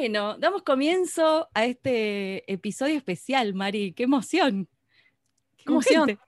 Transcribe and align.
Bueno, 0.00 0.38
damos 0.38 0.62
comienzo 0.62 1.50
a 1.52 1.66
este 1.66 2.50
episodio 2.50 2.96
especial, 2.96 3.52
Mari. 3.52 3.92
¡Qué 3.92 4.04
emoción! 4.04 4.66
¡Qué 5.58 5.64
emoción! 5.66 6.18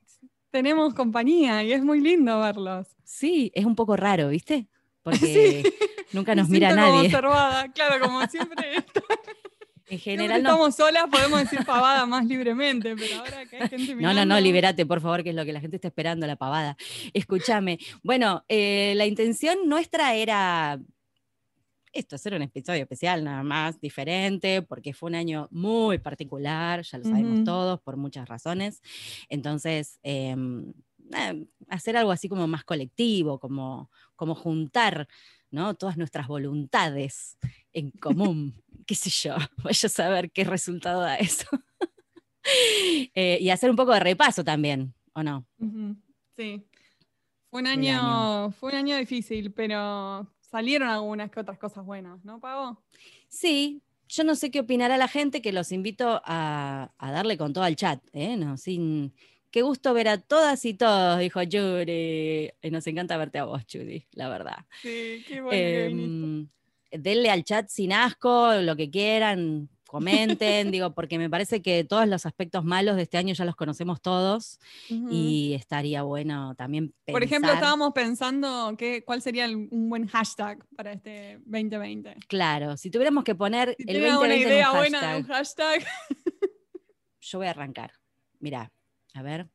Tenemos 0.50 0.92
compañía 0.92 1.62
y 1.64 1.72
es 1.72 1.82
muy 1.82 2.02
lindo 2.02 2.38
verlos. 2.38 2.88
Sí, 3.02 3.50
es 3.54 3.64
un 3.64 3.74
poco 3.74 3.96
raro, 3.96 4.28
¿viste? 4.28 4.68
Porque 5.02 5.62
nunca 6.12 6.34
nos 6.34 6.50
mira 6.50 6.74
nadie. 6.74 7.06
observada, 7.06 7.66
claro, 7.72 7.98
como 8.04 8.20
siempre. 8.26 8.84
en 9.88 9.98
general 9.98 10.40
estamos 10.40 10.76
solas, 10.76 11.06
podemos 11.10 11.40
decir 11.40 11.64
pavada 11.64 12.04
más 12.04 12.26
libremente, 12.26 12.94
pero 12.94 13.20
ahora 13.20 13.46
que 13.46 13.56
hay 13.56 13.68
gente 13.70 13.94
mirando... 13.94 14.20
No, 14.20 14.26
no, 14.26 14.34
no, 14.34 14.38
libérate, 14.38 14.84
por 14.84 15.00
favor, 15.00 15.22
que 15.22 15.30
es 15.30 15.34
lo 15.34 15.46
que 15.46 15.52
la 15.54 15.60
gente 15.60 15.76
está 15.76 15.88
esperando, 15.88 16.26
la 16.26 16.36
pavada. 16.36 16.76
Escúchame. 17.14 17.78
Bueno, 18.02 18.44
eh, 18.50 18.92
la 18.96 19.06
intención 19.06 19.66
nuestra 19.66 20.14
era 20.14 20.78
esto 21.92 22.16
hacer 22.16 22.34
un 22.34 22.42
episodio 22.42 22.82
especial 22.82 23.24
nada 23.24 23.42
más, 23.42 23.80
diferente, 23.80 24.62
porque 24.62 24.94
fue 24.94 25.10
un 25.10 25.14
año 25.14 25.48
muy 25.50 25.98
particular, 25.98 26.82
ya 26.82 26.98
lo 26.98 27.04
sabemos 27.04 27.44
todos, 27.44 27.80
por 27.80 27.96
muchas 27.96 28.28
razones. 28.28 28.80
Entonces, 29.28 29.98
em, 30.02 30.72
eh, 31.14 31.46
hacer 31.68 31.96
algo 31.96 32.10
así 32.10 32.28
como 32.28 32.46
más 32.46 32.64
colectivo, 32.64 33.38
como, 33.38 33.90
como 34.16 34.34
juntar 34.34 35.08
¿no? 35.50 35.74
todas 35.74 35.96
nuestras 35.96 36.26
voluntades 36.26 37.38
en 37.72 37.90
común, 37.90 38.54
qué 38.86 38.94
sé 38.94 39.10
yo, 39.10 39.36
vaya 39.62 39.86
a 39.86 39.90
saber 39.90 40.30
qué 40.32 40.44
resultado 40.44 41.00
da 41.02 41.16
eso. 41.16 41.46
Eh, 43.14 43.38
y 43.40 43.50
hacer 43.50 43.70
un 43.70 43.76
poco 43.76 43.92
de 43.92 44.00
repaso 44.00 44.42
también, 44.42 44.92
¿o 45.12 45.22
no? 45.22 45.46
Sí. 46.34 46.66
Fue 47.48 47.60
un 47.60 47.68
año, 47.68 48.50
fue 48.50 48.70
un 48.70 48.78
año 48.78 48.96
difícil, 48.96 49.52
pero 49.52 50.26
salieron 50.52 50.88
algunas 50.88 51.30
que 51.30 51.40
otras 51.40 51.58
cosas 51.58 51.84
buenas, 51.84 52.22
¿no, 52.24 52.38
Pavo? 52.38 52.80
Sí, 53.28 53.82
yo 54.06 54.22
no 54.22 54.36
sé 54.36 54.50
qué 54.50 54.60
opinará 54.60 54.98
la 54.98 55.08
gente, 55.08 55.40
que 55.40 55.50
los 55.50 55.72
invito 55.72 56.20
a, 56.26 56.92
darle 57.00 57.38
con 57.38 57.54
todo 57.54 57.64
al 57.64 57.74
chat, 57.74 58.00
¿eh? 58.12 58.36
No, 58.36 58.56
sin... 58.56 59.14
Qué 59.50 59.60
gusto 59.60 59.92
ver 59.92 60.08
a 60.08 60.18
todas 60.18 60.64
y 60.64 60.72
todos, 60.72 61.18
dijo 61.18 61.40
Judy. 61.40 62.50
Y 62.62 62.70
nos 62.70 62.86
encanta 62.86 63.18
verte 63.18 63.38
a 63.38 63.44
vos, 63.44 63.62
Judy, 63.70 64.06
la 64.12 64.30
verdad. 64.30 64.64
Sí, 64.80 65.22
qué 65.28 65.42
bueno. 65.42 66.48
Eh, 66.90 66.98
denle 66.98 67.28
al 67.28 67.44
chat 67.44 67.68
sin 67.68 67.92
asco, 67.92 68.54
lo 68.54 68.76
que 68.76 68.90
quieran, 68.90 69.68
comenten, 69.92 70.70
digo, 70.70 70.94
porque 70.94 71.18
me 71.18 71.28
parece 71.28 71.60
que 71.60 71.84
todos 71.84 72.08
los 72.08 72.24
aspectos 72.24 72.64
malos 72.64 72.96
de 72.96 73.02
este 73.02 73.18
año 73.18 73.34
ya 73.34 73.44
los 73.44 73.56
conocemos 73.56 74.00
todos 74.00 74.58
y 74.88 75.52
estaría 75.52 76.02
bueno 76.02 76.54
también 76.54 76.94
pensar. 77.04 77.12
Por 77.12 77.22
ejemplo, 77.22 77.52
estábamos 77.52 77.92
pensando 77.92 78.74
que, 78.78 79.04
cuál 79.04 79.20
sería 79.20 79.46
un 79.46 79.90
buen 79.90 80.06
hashtag 80.06 80.64
para 80.74 80.92
este 80.92 81.40
2020. 81.44 82.16
Claro, 82.26 82.78
si 82.78 82.90
tuviéramos 82.90 83.22
que 83.22 83.34
poner 83.34 83.76
el 83.78 84.00
2020 84.00 84.24
una 84.24 84.34
idea 84.34 84.72
buena 84.72 85.12
de 85.12 85.16
un 85.18 85.26
hashtag. 85.26 85.84
Yo 87.20 87.38
voy 87.38 87.48
a 87.48 87.50
arrancar. 87.50 87.92
Mira, 88.40 88.72
a 89.12 89.22
ver. 89.22 89.50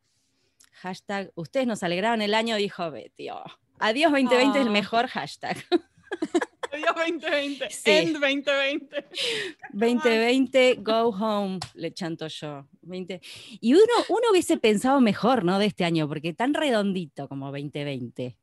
Hashtag, 0.73 1.31
ustedes 1.33 1.65
nos 1.65 1.81
alegraron 1.81 2.21
el 2.21 2.35
año, 2.35 2.57
dijo 2.57 2.91
Betty. 2.91 3.31
Oh, 3.31 3.43
adiós 3.79 4.11
2020 4.11 4.59
es 4.59 4.61
el 4.61 4.67
ah. 4.67 4.71
mejor 4.71 5.07
hashtag. 5.07 5.57
2020. 6.81 7.67
End 7.85 8.13
2020. 8.13 9.05
2020, 9.73 10.75
go 10.81 11.09
home, 11.09 11.59
le 11.73 11.93
chanto 11.93 12.27
yo. 12.27 12.67
20. 12.81 13.21
Y 13.59 13.73
uno, 13.73 13.83
uno 14.09 14.21
hubiese 14.31 14.57
pensado 14.57 15.01
mejor, 15.01 15.43
¿no? 15.43 15.59
De 15.59 15.65
este 15.65 15.85
año, 15.85 16.07
porque 16.07 16.33
tan 16.33 16.53
redondito 16.53 17.27
como 17.27 17.47
2020. 17.47 18.37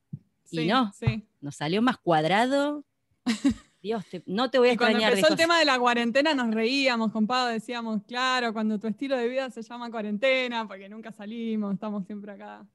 y 0.51 0.67
no, 0.67 0.93
nos 1.41 1.57
salió 1.57 1.83
más 1.83 1.99
cuadrado. 1.99 2.85
Dios, 3.83 4.03
no 4.25 4.51
te 4.51 4.59
voy 4.59 4.69
a 4.69 4.71
y 4.71 4.75
extrañar. 4.75 5.01
Cuando 5.01 5.17
empezó 5.17 5.33
el 5.35 5.39
tema 5.39 5.59
de 5.59 5.67
la 5.67 5.79
cuarentena 5.79 6.35
nos 6.35 6.55
reíamos, 6.55 7.13
compadre, 7.13 7.55
decíamos, 7.55 8.03
claro, 8.07 8.55
cuando 8.55 8.79
tu 8.79 8.87
estilo 8.87 9.15
de 9.15 9.29
vida 9.29 9.51
se 9.51 9.61
llama 9.63 9.91
cuarentena, 9.91 10.67
porque 10.67 10.89
nunca 10.89 11.13
salimos, 11.13 11.75
estamos 11.75 12.07
siempre 12.07 12.33
acá 12.33 12.67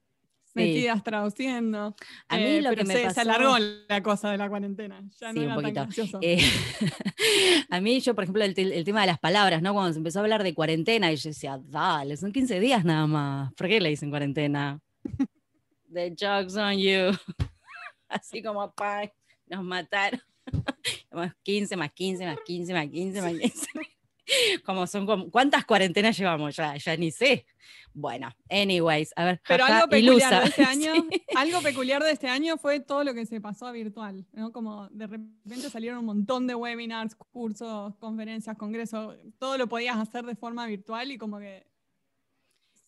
metidas 0.54 1.02
traduciendo. 1.02 1.94
A 2.28 2.36
mí 2.36 2.44
eh, 2.44 2.62
lo 2.62 2.74
que 2.74 2.84
me 2.84 2.94
se, 2.94 3.10
se, 3.10 3.20
alargó 3.20 3.56
la 3.88 4.02
cosa 4.02 4.30
de 4.30 4.38
la 4.38 4.48
cuarentena. 4.48 5.02
Ya 5.20 5.32
no 5.32 5.56
un 5.56 5.62
poquito. 5.62 6.18
Eh, 6.22 6.40
a 7.70 7.80
mí, 7.80 8.00
yo, 8.00 8.14
por 8.14 8.24
ejemplo, 8.24 8.44
el, 8.44 8.54
tema 8.84 9.02
de 9.02 9.06
las 9.06 9.18
palabras, 9.18 9.62
¿no? 9.62 9.72
Cuando 9.72 9.92
se 9.92 9.98
empezó 9.98 10.18
a 10.20 10.22
hablar 10.22 10.42
de 10.42 10.54
cuarentena, 10.54 11.12
y 11.12 11.16
yo 11.16 11.30
decía, 11.30 11.60
dale, 11.62 12.16
son 12.16 12.32
15 12.32 12.60
días 12.60 12.84
nada 12.84 13.06
más. 13.06 13.52
¿Por 13.54 13.68
qué 13.68 13.80
le 13.80 13.90
dicen 13.90 14.10
cuarentena? 14.10 14.80
The 15.92 16.14
joke's 16.18 16.56
on 16.56 16.78
you. 16.78 17.10
Así 18.08 18.42
como, 18.42 18.72
pa, 18.72 19.02
nos 19.46 19.64
mataron. 19.64 20.20
15 21.42 21.76
más 21.76 21.92
15 21.92 22.26
más 22.26 22.38
15 22.44 22.72
más 22.72 22.88
15 22.88 23.22
más 23.22 23.32
15. 23.32 23.66
como 24.64 24.86
son 24.86 25.30
¿cuántas 25.30 25.64
cuarentenas 25.64 26.16
llevamos 26.16 26.56
ya? 26.56 26.76
Ya 26.76 26.96
ni 26.96 27.10
sé. 27.10 27.46
Bueno, 27.92 28.30
anyways, 28.48 29.12
a 29.16 29.24
ver. 29.24 29.42
Pero 29.46 29.64
algo 29.64 29.88
peculiar 29.88 30.42
de 30.42 30.48
este 30.48 30.64
año, 30.64 30.92
algo 31.34 31.60
peculiar 31.60 32.02
de 32.02 32.12
este 32.12 32.28
año 32.28 32.56
fue 32.56 32.80
todo 32.80 33.04
lo 33.04 33.14
que 33.14 33.26
se 33.26 33.40
pasó 33.40 33.66
a 33.66 33.72
virtual, 33.72 34.24
¿no? 34.32 34.52
Como 34.52 34.88
de 34.90 35.06
repente 35.06 35.70
salieron 35.70 35.98
un 35.98 36.06
montón 36.06 36.46
de 36.46 36.54
webinars, 36.54 37.14
cursos, 37.14 37.94
conferencias, 37.96 38.56
congresos, 38.56 39.16
todo 39.38 39.58
lo 39.58 39.68
podías 39.68 39.96
hacer 39.96 40.24
de 40.24 40.36
forma 40.36 40.66
virtual 40.66 41.10
y 41.10 41.18
como 41.18 41.38
que 41.38 41.68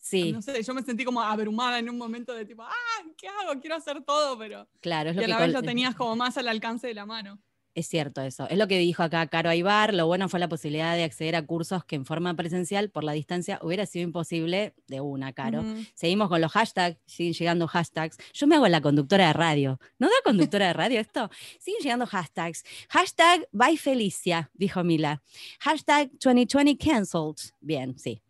Sí. 0.03 0.33
No 0.33 0.41
sé, 0.41 0.61
yo 0.61 0.73
me 0.73 0.83
sentí 0.83 1.05
como 1.05 1.21
abrumada 1.21 1.79
en 1.79 1.89
un 1.89 1.97
momento 1.97 2.33
de 2.33 2.43
tipo, 2.43 2.61
ah, 2.61 3.03
¿qué 3.17 3.29
hago? 3.29 3.57
Quiero 3.61 3.77
hacer 3.77 4.03
todo, 4.03 4.37
pero. 4.37 4.67
Claro, 4.81 5.11
es 5.11 5.15
lo 5.15 5.21
y 5.21 5.25
a 5.25 5.27
la 5.29 5.37
vez 5.37 5.53
lo 5.53 5.63
tenías 5.63 5.95
como 5.95 6.13
más 6.17 6.37
al 6.37 6.49
alcance 6.49 6.87
de 6.87 6.93
la 6.93 7.05
mano. 7.05 7.39
Es 7.75 7.87
cierto 7.87 8.21
eso. 8.21 8.47
Es 8.49 8.57
lo 8.59 8.67
que 8.67 8.77
dijo 8.77 9.01
acá 9.01 9.25
Caro 9.27 9.49
Aibar. 9.49 9.95
Lo 9.95 10.05
bueno 10.05 10.29
fue 10.29 10.39
la 10.39 10.47
posibilidad 10.47 10.95
de 10.95 11.03
acceder 11.03 11.35
a 11.35 11.43
cursos 11.43 11.83
que 11.85 11.95
en 11.95 12.05
forma 12.05 12.35
presencial 12.35 12.91
por 12.91 13.03
la 13.03 13.13
distancia 13.13 13.59
hubiera 13.63 13.87
sido 13.87 14.03
imposible 14.03 14.75
de 14.87 15.01
una, 15.01 15.33
Caro. 15.33 15.63
Seguimos 15.95 16.29
con 16.29 16.39
los 16.39 16.51
hashtags, 16.51 16.99
siguen 17.07 17.33
llegando 17.33 17.67
hashtags. 17.67 18.17
Yo 18.33 18.45
me 18.45 18.55
hago 18.55 18.67
la 18.67 18.81
conductora 18.81 19.27
de 19.27 19.33
radio. 19.33 19.79
¿No 19.97 20.07
da 20.07 20.13
conductora 20.23 20.67
de 20.67 20.73
radio 20.73 20.99
esto? 20.99 21.31
Siguen 21.59 21.81
llegando 21.81 22.05
hashtags. 22.05 22.63
Hashtag 22.89 23.47
by 23.51 23.75
Felicia, 23.77 24.51
dijo 24.53 24.83
Mila. 24.83 25.23
Hashtag 25.59 26.11
2020 26.19 26.77
cancelled. 26.77 27.53
Bien, 27.59 27.97
sí. 27.97 28.21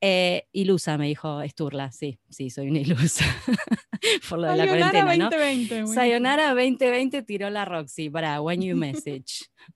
Eh, 0.00 0.46
ilusa, 0.52 0.96
me 0.96 1.08
dijo 1.08 1.42
Sturla. 1.46 1.92
Sí, 1.92 2.18
sí, 2.30 2.48
soy 2.48 2.70
una 2.70 2.78
ilusa. 2.78 3.24
por 4.28 4.38
lo 4.38 4.48
de 4.48 4.56
la 4.56 4.66
cuarentena, 4.66 5.30
2020, 5.30 5.86
Sayonara 5.88 6.54
2020 6.54 7.22
tiró 7.22 7.50
la 7.50 7.64
Roxy 7.64 8.10
para 8.10 8.40
When 8.40 8.62
You 8.62 8.76
Message. 8.76 9.46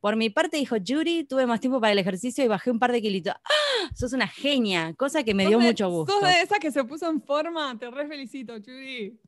Por 0.00 0.16
mi 0.16 0.30
parte, 0.30 0.56
dijo 0.56 0.78
Yuri, 0.78 1.24
tuve 1.24 1.44
más 1.44 1.60
tiempo 1.60 1.78
para 1.78 1.92
el 1.92 1.98
ejercicio 1.98 2.42
y 2.42 2.48
bajé 2.48 2.70
un 2.70 2.78
par 2.78 2.90
de 2.90 3.02
kilitos. 3.02 3.34
¡Ah! 3.34 3.90
Sos 3.94 4.14
una 4.14 4.26
genia, 4.26 4.94
cosa 4.94 5.22
que 5.22 5.34
me 5.34 5.46
dio 5.46 5.60
mucho 5.60 5.90
gusto. 5.90 6.14
Sos 6.14 6.26
de 6.26 6.40
esa 6.40 6.58
que 6.58 6.72
se 6.72 6.82
puso 6.84 7.10
en 7.10 7.20
forma, 7.20 7.78
te 7.78 7.90
re 7.90 8.08
felicito, 8.08 8.54
Judy 8.54 9.20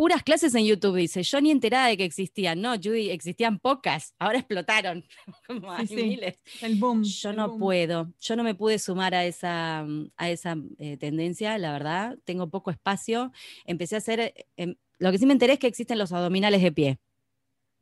puras 0.00 0.22
clases 0.22 0.54
en 0.54 0.64
YouTube, 0.64 0.96
dice. 0.96 1.22
Yo 1.22 1.42
ni 1.42 1.50
enterada 1.50 1.88
de 1.88 1.98
que 1.98 2.06
existían. 2.06 2.62
No, 2.62 2.74
Judy, 2.76 3.10
existían 3.10 3.58
pocas. 3.58 4.14
Ahora 4.18 4.38
explotaron. 4.38 5.04
Como 5.46 5.70
hay 5.70 5.86
miles. 5.88 6.38
El 6.62 6.76
boom. 6.76 7.02
Yo 7.02 7.34
no 7.34 7.58
puedo. 7.58 8.10
Yo 8.18 8.34
no 8.34 8.42
me 8.42 8.54
pude 8.54 8.78
sumar 8.78 9.14
a 9.14 9.26
esa, 9.26 9.86
a 10.16 10.30
esa 10.30 10.56
eh, 10.78 10.96
tendencia, 10.96 11.58
la 11.58 11.72
verdad. 11.72 12.18
Tengo 12.24 12.48
poco 12.48 12.70
espacio. 12.70 13.30
Empecé 13.66 13.96
a 13.96 13.98
hacer. 13.98 14.20
Eh, 14.20 14.46
em, 14.56 14.74
lo 14.96 15.12
que 15.12 15.18
sí 15.18 15.26
me 15.26 15.34
enteré 15.34 15.52
es 15.52 15.58
que 15.58 15.66
existen 15.66 15.98
los 15.98 16.12
abdominales 16.12 16.62
de 16.62 16.72
pie. 16.72 16.98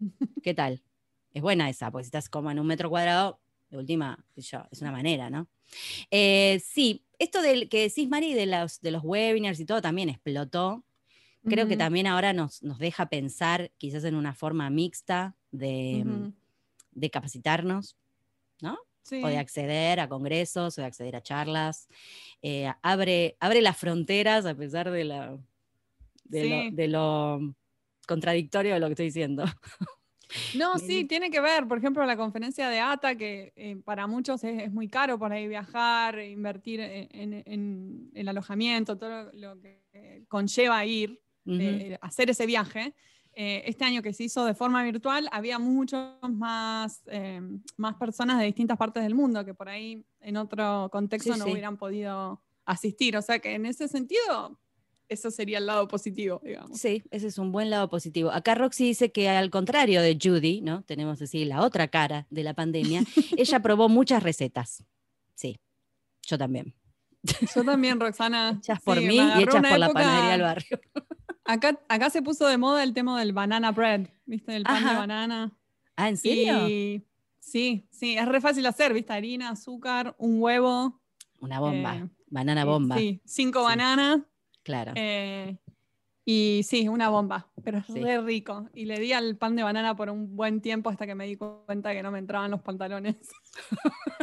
¿Qué 0.42 0.54
tal? 0.54 0.82
Es 1.32 1.40
buena 1.40 1.70
esa, 1.70 1.92
porque 1.92 2.02
si 2.02 2.08
estás 2.08 2.28
como 2.28 2.50
en 2.50 2.58
un 2.58 2.66
metro 2.66 2.90
cuadrado, 2.90 3.38
de 3.70 3.78
última, 3.78 4.26
es 4.34 4.52
una 4.80 4.90
manera, 4.90 5.30
¿no? 5.30 5.46
Eh, 6.10 6.60
sí, 6.64 7.04
esto 7.20 7.42
del 7.42 7.68
que 7.68 7.82
decís, 7.82 8.08
Mari, 8.08 8.34
de 8.34 8.46
los, 8.46 8.80
de 8.80 8.90
los 8.90 9.04
webinars 9.04 9.60
y 9.60 9.66
todo 9.66 9.80
también 9.80 10.08
explotó 10.08 10.82
Creo 11.44 11.68
que 11.68 11.76
también 11.76 12.06
ahora 12.06 12.32
nos, 12.32 12.62
nos, 12.62 12.78
deja 12.78 13.08
pensar 13.08 13.70
quizás 13.78 14.04
en 14.04 14.14
una 14.14 14.34
forma 14.34 14.68
mixta 14.70 15.36
de, 15.50 16.02
mm, 16.04 16.32
de 16.92 17.10
capacitarnos, 17.10 17.96
¿no? 18.60 18.78
O 19.10 19.28
de 19.28 19.38
acceder 19.38 20.00
a 20.00 20.08
congresos, 20.08 20.76
o 20.76 20.80
de 20.82 20.86
acceder 20.86 21.16
a 21.16 21.22
charlas. 21.22 21.88
Eh, 22.42 22.70
abre, 22.82 23.36
abre 23.40 23.62
las 23.62 23.76
fronteras 23.76 24.44
a 24.44 24.54
pesar 24.54 24.90
de, 24.90 25.04
la, 25.04 25.38
de, 26.24 26.88
lo, 26.88 27.54
contradictorio 28.06 28.74
de 28.74 28.80
lo 28.80 28.86
que 28.86 28.92
estoy 28.92 29.06
diciendo. 29.06 29.44
No, 30.58 30.78
sí, 30.78 31.06
tiene 31.06 31.30
que 31.30 31.40
ver, 31.40 31.66
por 31.66 31.78
ejemplo, 31.78 32.04
la 32.04 32.14
conferencia 32.14 32.68
de 32.68 32.80
ATA, 32.80 33.16
que 33.16 33.54
eh, 33.56 33.76
para 33.82 34.06
muchos 34.06 34.44
es, 34.44 34.70
muy 34.70 34.86
caro 34.86 35.18
por 35.18 35.32
ahí 35.32 35.48
viajar, 35.48 36.18
invertir 36.20 36.80
en, 36.82 38.10
el 38.12 38.28
alojamiento, 38.28 38.98
todo 38.98 39.30
lo 39.32 39.58
que 39.58 40.26
conlleva 40.28 40.84
ir. 40.84 41.18
Hacer 42.00 42.30
ese 42.30 42.46
viaje. 42.46 42.94
Eh, 43.34 43.62
este 43.66 43.84
año 43.84 44.02
que 44.02 44.12
se 44.12 44.24
hizo 44.24 44.44
de 44.44 44.54
forma 44.54 44.82
virtual, 44.82 45.28
había 45.30 45.60
muchos 45.60 46.16
más, 46.28 47.02
eh, 47.06 47.40
más 47.76 47.94
personas 47.94 48.40
de 48.40 48.46
distintas 48.46 48.76
partes 48.76 49.02
del 49.04 49.14
mundo 49.14 49.44
que 49.44 49.54
por 49.54 49.68
ahí 49.68 50.04
en 50.20 50.36
otro 50.36 50.88
contexto 50.90 51.36
no 51.36 51.44
hubieran 51.44 51.76
podido 51.76 52.42
asistir. 52.64 53.16
O 53.16 53.22
sea 53.22 53.38
que 53.38 53.54
en 53.54 53.66
ese 53.66 53.86
sentido 53.86 54.58
eso 55.08 55.30
sería 55.30 55.58
el 55.58 55.66
lado 55.66 55.88
positivo, 55.88 56.40
digamos. 56.44 56.78
Sí, 56.78 57.02
ese 57.10 57.28
es 57.28 57.38
un 57.38 57.52
buen 57.52 57.70
lado 57.70 57.88
positivo. 57.88 58.30
Acá 58.30 58.54
Roxy 58.54 58.84
dice 58.84 59.10
que 59.10 59.28
al 59.28 59.50
contrario 59.50 60.02
de 60.02 60.18
Judy, 60.20 60.60
¿no? 60.60 60.82
Tenemos 60.82 61.22
así 61.22 61.44
la 61.44 61.62
otra 61.62 61.88
cara 61.88 62.26
de 62.30 62.42
la 62.42 62.54
pandemia, 62.54 63.04
ella 63.38 63.60
probó 63.60 63.88
muchas 63.88 64.22
recetas. 64.22 64.84
Sí, 65.34 65.60
yo 66.26 66.36
también. 66.36 66.74
Yo 67.54 67.64
también, 67.64 67.98
Roxana. 68.00 68.58
Hechas 68.62 68.80
por 68.82 69.00
mí 69.00 69.16
y 69.16 69.42
hechas 69.42 69.62
por 69.62 69.78
la 69.78 69.92
panadería 69.92 70.32
del 70.32 70.42
barrio. 70.42 70.80
Acá, 71.48 71.80
acá 71.88 72.10
se 72.10 72.20
puso 72.20 72.46
de 72.46 72.58
moda 72.58 72.82
el 72.82 72.92
tema 72.92 73.18
del 73.18 73.32
banana 73.32 73.72
bread, 73.72 74.10
¿viste? 74.26 74.54
El 74.54 74.64
pan 74.64 74.84
de 74.84 74.94
banana. 74.94 75.50
Ah, 75.96 76.10
¿en 76.10 76.18
serio? 76.18 76.66
sí, 77.40 77.88
sí, 77.90 78.18
es 78.18 78.28
re 78.28 78.42
fácil 78.42 78.66
hacer, 78.66 78.92
¿viste? 78.92 79.14
Harina, 79.14 79.48
azúcar, 79.48 80.14
un 80.18 80.42
huevo. 80.42 81.00
Una 81.40 81.58
bomba, 81.58 81.96
eh, 81.96 82.08
banana 82.26 82.66
bomba. 82.66 82.98
Sí, 82.98 83.22
cinco 83.24 83.62
bananas. 83.62 84.20
Claro. 84.62 84.92
Eh, 84.94 85.56
y 86.26 86.60
sí, 86.64 86.86
una 86.86 87.08
bomba, 87.08 87.50
pero 87.64 87.78
es 87.78 87.88
re 87.88 88.20
rico. 88.20 88.68
Y 88.74 88.84
le 88.84 89.00
di 89.00 89.14
al 89.14 89.38
pan 89.38 89.56
de 89.56 89.62
banana 89.62 89.96
por 89.96 90.10
un 90.10 90.36
buen 90.36 90.60
tiempo 90.60 90.90
hasta 90.90 91.06
que 91.06 91.14
me 91.14 91.24
di 91.24 91.36
cuenta 91.36 91.94
que 91.94 92.02
no 92.02 92.10
me 92.10 92.18
entraban 92.18 92.50
los 92.50 92.60
pantalones. 92.60 93.16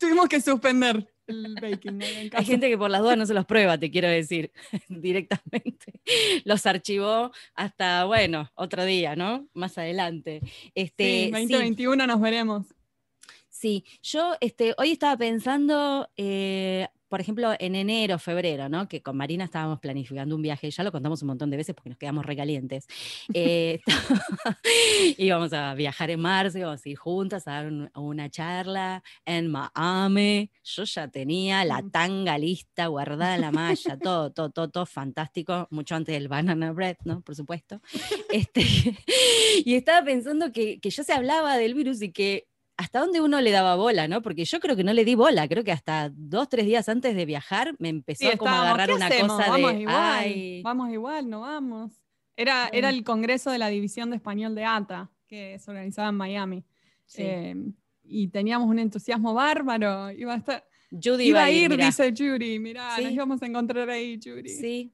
tuvimos, 0.00 0.28
que, 0.28 0.40
suspender 0.40 1.08
el 1.30 1.54
baking. 1.54 2.00
Hay 2.32 2.44
gente 2.44 2.68
que 2.68 2.78
por 2.78 2.90
las 2.90 3.00
dudas 3.00 3.16
no 3.16 3.26
se 3.26 3.34
los 3.34 3.46
prueba, 3.46 3.78
te 3.78 3.90
quiero 3.90 4.08
decir, 4.08 4.52
directamente. 4.88 6.00
Los 6.44 6.66
archivó 6.66 7.32
hasta, 7.54 8.04
bueno, 8.04 8.50
otro 8.54 8.84
día, 8.84 9.16
¿no? 9.16 9.48
Más 9.54 9.78
adelante. 9.78 10.40
Este, 10.74 11.26
sí, 11.26 11.30
2021 11.30 12.06
nos 12.06 12.20
veremos. 12.20 12.66
Sí, 13.48 13.84
yo 14.02 14.36
este, 14.40 14.74
hoy 14.78 14.92
estaba 14.92 15.16
pensando, 15.16 16.08
eh, 16.16 16.88
por 17.10 17.20
ejemplo, 17.20 17.52
en 17.58 17.74
enero, 17.74 18.20
febrero, 18.20 18.68
¿no? 18.68 18.86
Que 18.86 19.02
con 19.02 19.16
Marina 19.16 19.44
estábamos 19.44 19.80
planificando 19.80 20.36
un 20.36 20.42
viaje, 20.42 20.70
ya 20.70 20.84
lo 20.84 20.92
contamos 20.92 21.20
un 21.22 21.28
montón 21.28 21.50
de 21.50 21.56
veces 21.56 21.74
porque 21.74 21.90
nos 21.90 21.98
quedamos 21.98 22.24
recalientes. 22.24 22.86
Eh, 23.34 23.80
íbamos 25.18 25.52
a 25.52 25.74
viajar 25.74 26.10
en 26.10 26.20
marzo, 26.20 26.58
íbamos 26.58 26.86
a 26.86 26.88
ir 26.88 26.96
juntas 26.96 27.48
a 27.48 27.62
dar 27.62 27.72
una 27.96 28.30
charla 28.30 29.02
en 29.24 29.50
Miami. 29.50 30.52
Yo 30.62 30.84
ya 30.84 31.08
tenía 31.08 31.64
la 31.64 31.82
tanga 31.90 32.38
lista, 32.38 32.86
guardada 32.86 33.34
en 33.34 33.40
la 33.40 33.50
malla, 33.50 33.98
todo, 34.02 34.30
todo, 34.30 34.50
todo, 34.50 34.70
todo 34.70 34.86
fantástico, 34.86 35.66
mucho 35.72 35.96
antes 35.96 36.14
del 36.14 36.28
banana 36.28 36.70
bread, 36.70 36.96
¿no? 37.04 37.22
Por 37.22 37.34
supuesto. 37.34 37.80
Este, 38.30 38.62
y 39.64 39.74
estaba 39.74 40.04
pensando 40.04 40.52
que, 40.52 40.78
que 40.78 40.90
ya 40.90 41.02
se 41.02 41.12
hablaba 41.12 41.56
del 41.56 41.74
virus 41.74 42.02
y 42.02 42.12
que 42.12 42.49
hasta 42.80 43.00
dónde 43.00 43.20
uno 43.20 43.42
le 43.42 43.50
daba 43.50 43.76
bola, 43.76 44.08
¿no? 44.08 44.22
Porque 44.22 44.46
yo 44.46 44.58
creo 44.58 44.74
que 44.74 44.84
no 44.84 44.94
le 44.94 45.04
di 45.04 45.14
bola, 45.14 45.46
creo 45.46 45.62
que 45.62 45.70
hasta 45.70 46.10
dos, 46.14 46.48
tres 46.48 46.64
días 46.64 46.88
antes 46.88 47.14
de 47.14 47.26
viajar 47.26 47.76
me 47.78 47.90
empezó 47.90 48.26
a 48.26 48.38
como 48.38 48.54
agarrar 48.54 48.90
una 48.90 49.10
cosa 49.10 49.48
vamos 49.48 49.74
de. 49.74 49.80
Igual, 49.80 50.60
Vamos 50.62 50.90
igual, 50.90 51.28
no 51.28 51.40
vamos. 51.42 51.92
Era, 52.38 52.70
era 52.72 52.88
el 52.88 53.04
congreso 53.04 53.50
de 53.50 53.58
la 53.58 53.68
División 53.68 54.08
de 54.08 54.16
Español 54.16 54.54
de 54.54 54.64
ATA, 54.64 55.10
que 55.26 55.58
se 55.58 55.70
organizaba 55.70 56.08
en 56.08 56.14
Miami. 56.14 56.64
Eh, 57.18 57.54
y 58.02 58.28
teníamos 58.28 58.66
un 58.66 58.78
entusiasmo 58.78 59.34
bárbaro. 59.34 60.10
Iba 60.12 60.32
a 60.32 60.36
estar. 60.38 60.64
Judy 60.90 61.24
iba, 61.24 61.44
a 61.44 61.50
ir, 61.50 61.76
dice 61.76 62.14
Judy. 62.16 62.58
Mirá, 62.58 62.98
nos 62.98 63.12
íbamos 63.12 63.42
a 63.42 63.46
encontrar 63.46 63.90
ahí, 63.90 64.18
Judy. 64.24 64.48
Sí, 64.48 64.90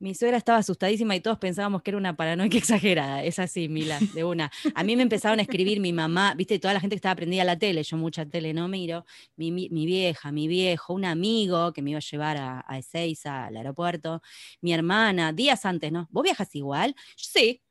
mi 0.00 0.14
suegra 0.14 0.38
estaba 0.38 0.58
asustadísima 0.58 1.14
y 1.14 1.20
todos 1.20 1.38
pensábamos 1.38 1.82
que 1.82 1.90
era 1.90 1.98
una 1.98 2.16
paranoica 2.16 2.58
exagerada. 2.58 3.22
Es 3.22 3.38
así, 3.38 3.68
Mila, 3.68 3.98
de 4.14 4.24
una. 4.24 4.50
A 4.74 4.82
mí 4.82 4.96
me 4.96 5.02
empezaron 5.02 5.38
a 5.38 5.42
escribir 5.42 5.78
mi 5.78 5.92
mamá, 5.92 6.34
viste, 6.34 6.58
toda 6.58 6.74
la 6.74 6.80
gente 6.80 6.94
que 6.94 6.98
estaba 6.98 7.14
prendida 7.14 7.42
a 7.42 7.44
la 7.44 7.58
tele, 7.58 7.82
yo 7.82 7.96
mucha 7.96 8.26
tele 8.26 8.52
no 8.54 8.66
miro, 8.66 9.04
mi, 9.36 9.68
vieja, 9.68 10.32
mi 10.32 10.48
viejo, 10.48 10.94
un 10.94 11.04
amigo 11.04 11.72
que 11.72 11.82
me 11.82 11.90
iba 11.90 11.98
a 11.98 12.02
llevar 12.02 12.36
a, 12.38 12.64
a 12.66 12.78
Ezeiza, 12.78 13.46
al 13.46 13.56
aeropuerto, 13.56 14.22
mi 14.62 14.72
hermana, 14.72 15.32
días 15.32 15.64
antes, 15.66 15.92
¿no? 15.92 16.08
¿Vos 16.10 16.24
viajas 16.24 16.54
igual? 16.54 16.96
Sí, 17.16 17.62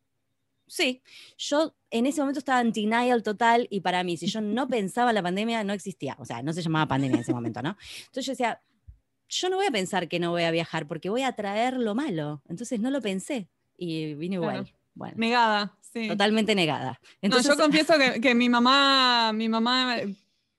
sí. 0.67 1.01
Yo 1.37 1.75
en 1.89 2.05
ese 2.05 2.21
momento 2.21 2.39
estaba 2.39 2.61
en 2.61 3.23
total 3.23 3.67
y 3.71 3.81
para 3.81 4.03
mí, 4.03 4.17
si 4.17 4.27
yo 4.27 4.39
no 4.39 4.67
pensaba 4.67 5.09
en 5.09 5.15
la 5.15 5.23
pandemia, 5.23 5.63
no 5.63 5.73
existía. 5.73 6.15
O 6.19 6.25
sea, 6.25 6.43
no 6.43 6.53
se 6.53 6.61
llamaba 6.61 6.87
pandemia 6.87 7.15
en 7.15 7.21
ese 7.21 7.33
momento, 7.33 7.61
¿no? 7.63 7.75
Entonces 8.05 8.25
yo 8.27 8.33
decía, 8.33 8.61
yo 9.29 9.49
no 9.49 9.57
voy 9.57 9.67
a 9.67 9.71
pensar 9.71 10.07
que 10.07 10.19
no 10.19 10.31
voy 10.31 10.43
a 10.43 10.51
viajar 10.51 10.87
porque 10.87 11.09
voy 11.09 11.23
a 11.23 11.33
traer 11.33 11.77
lo 11.77 11.95
malo. 11.95 12.41
Entonces 12.49 12.79
no 12.79 12.89
lo 12.89 13.01
pensé 13.01 13.47
y 13.77 14.15
vine 14.15 14.35
igual. 14.35 14.71
Bueno, 14.93 15.15
negada, 15.17 15.77
sí. 15.79 16.07
Totalmente 16.07 16.55
negada. 16.55 16.99
Entonces, 17.21 17.55
yo 17.55 17.61
confieso 17.61 17.93
que, 18.21 18.35
mi 18.35 18.49
mamá, 18.49 19.31
mi 19.33 19.47
mamá 19.47 19.97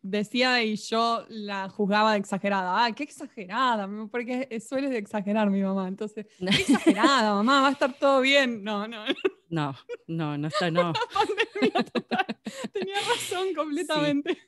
decía 0.00 0.62
y 0.62 0.76
yo 0.76 1.26
la 1.28 1.68
juzgaba 1.68 2.12
de 2.12 2.18
exagerada. 2.20 2.84
Ah, 2.84 2.92
qué 2.92 3.02
exagerada, 3.02 3.86
porque 4.10 4.58
suele 4.66 4.96
exagerar 4.96 5.50
mi 5.50 5.62
mamá. 5.62 5.88
Entonces, 5.88 6.26
qué 6.38 6.46
exagerada, 6.46 7.34
mamá, 7.34 7.60
va 7.60 7.68
a 7.68 7.72
estar 7.72 7.92
todo 7.92 8.20
bien. 8.22 8.64
No, 8.64 8.88
no. 8.88 9.04
No, 9.50 9.74
no, 10.06 10.38
no 10.38 10.48
está, 10.48 10.70
no. 10.70 10.92
Tenía 12.72 12.96
razón 13.00 13.54
completamente. 13.54 14.38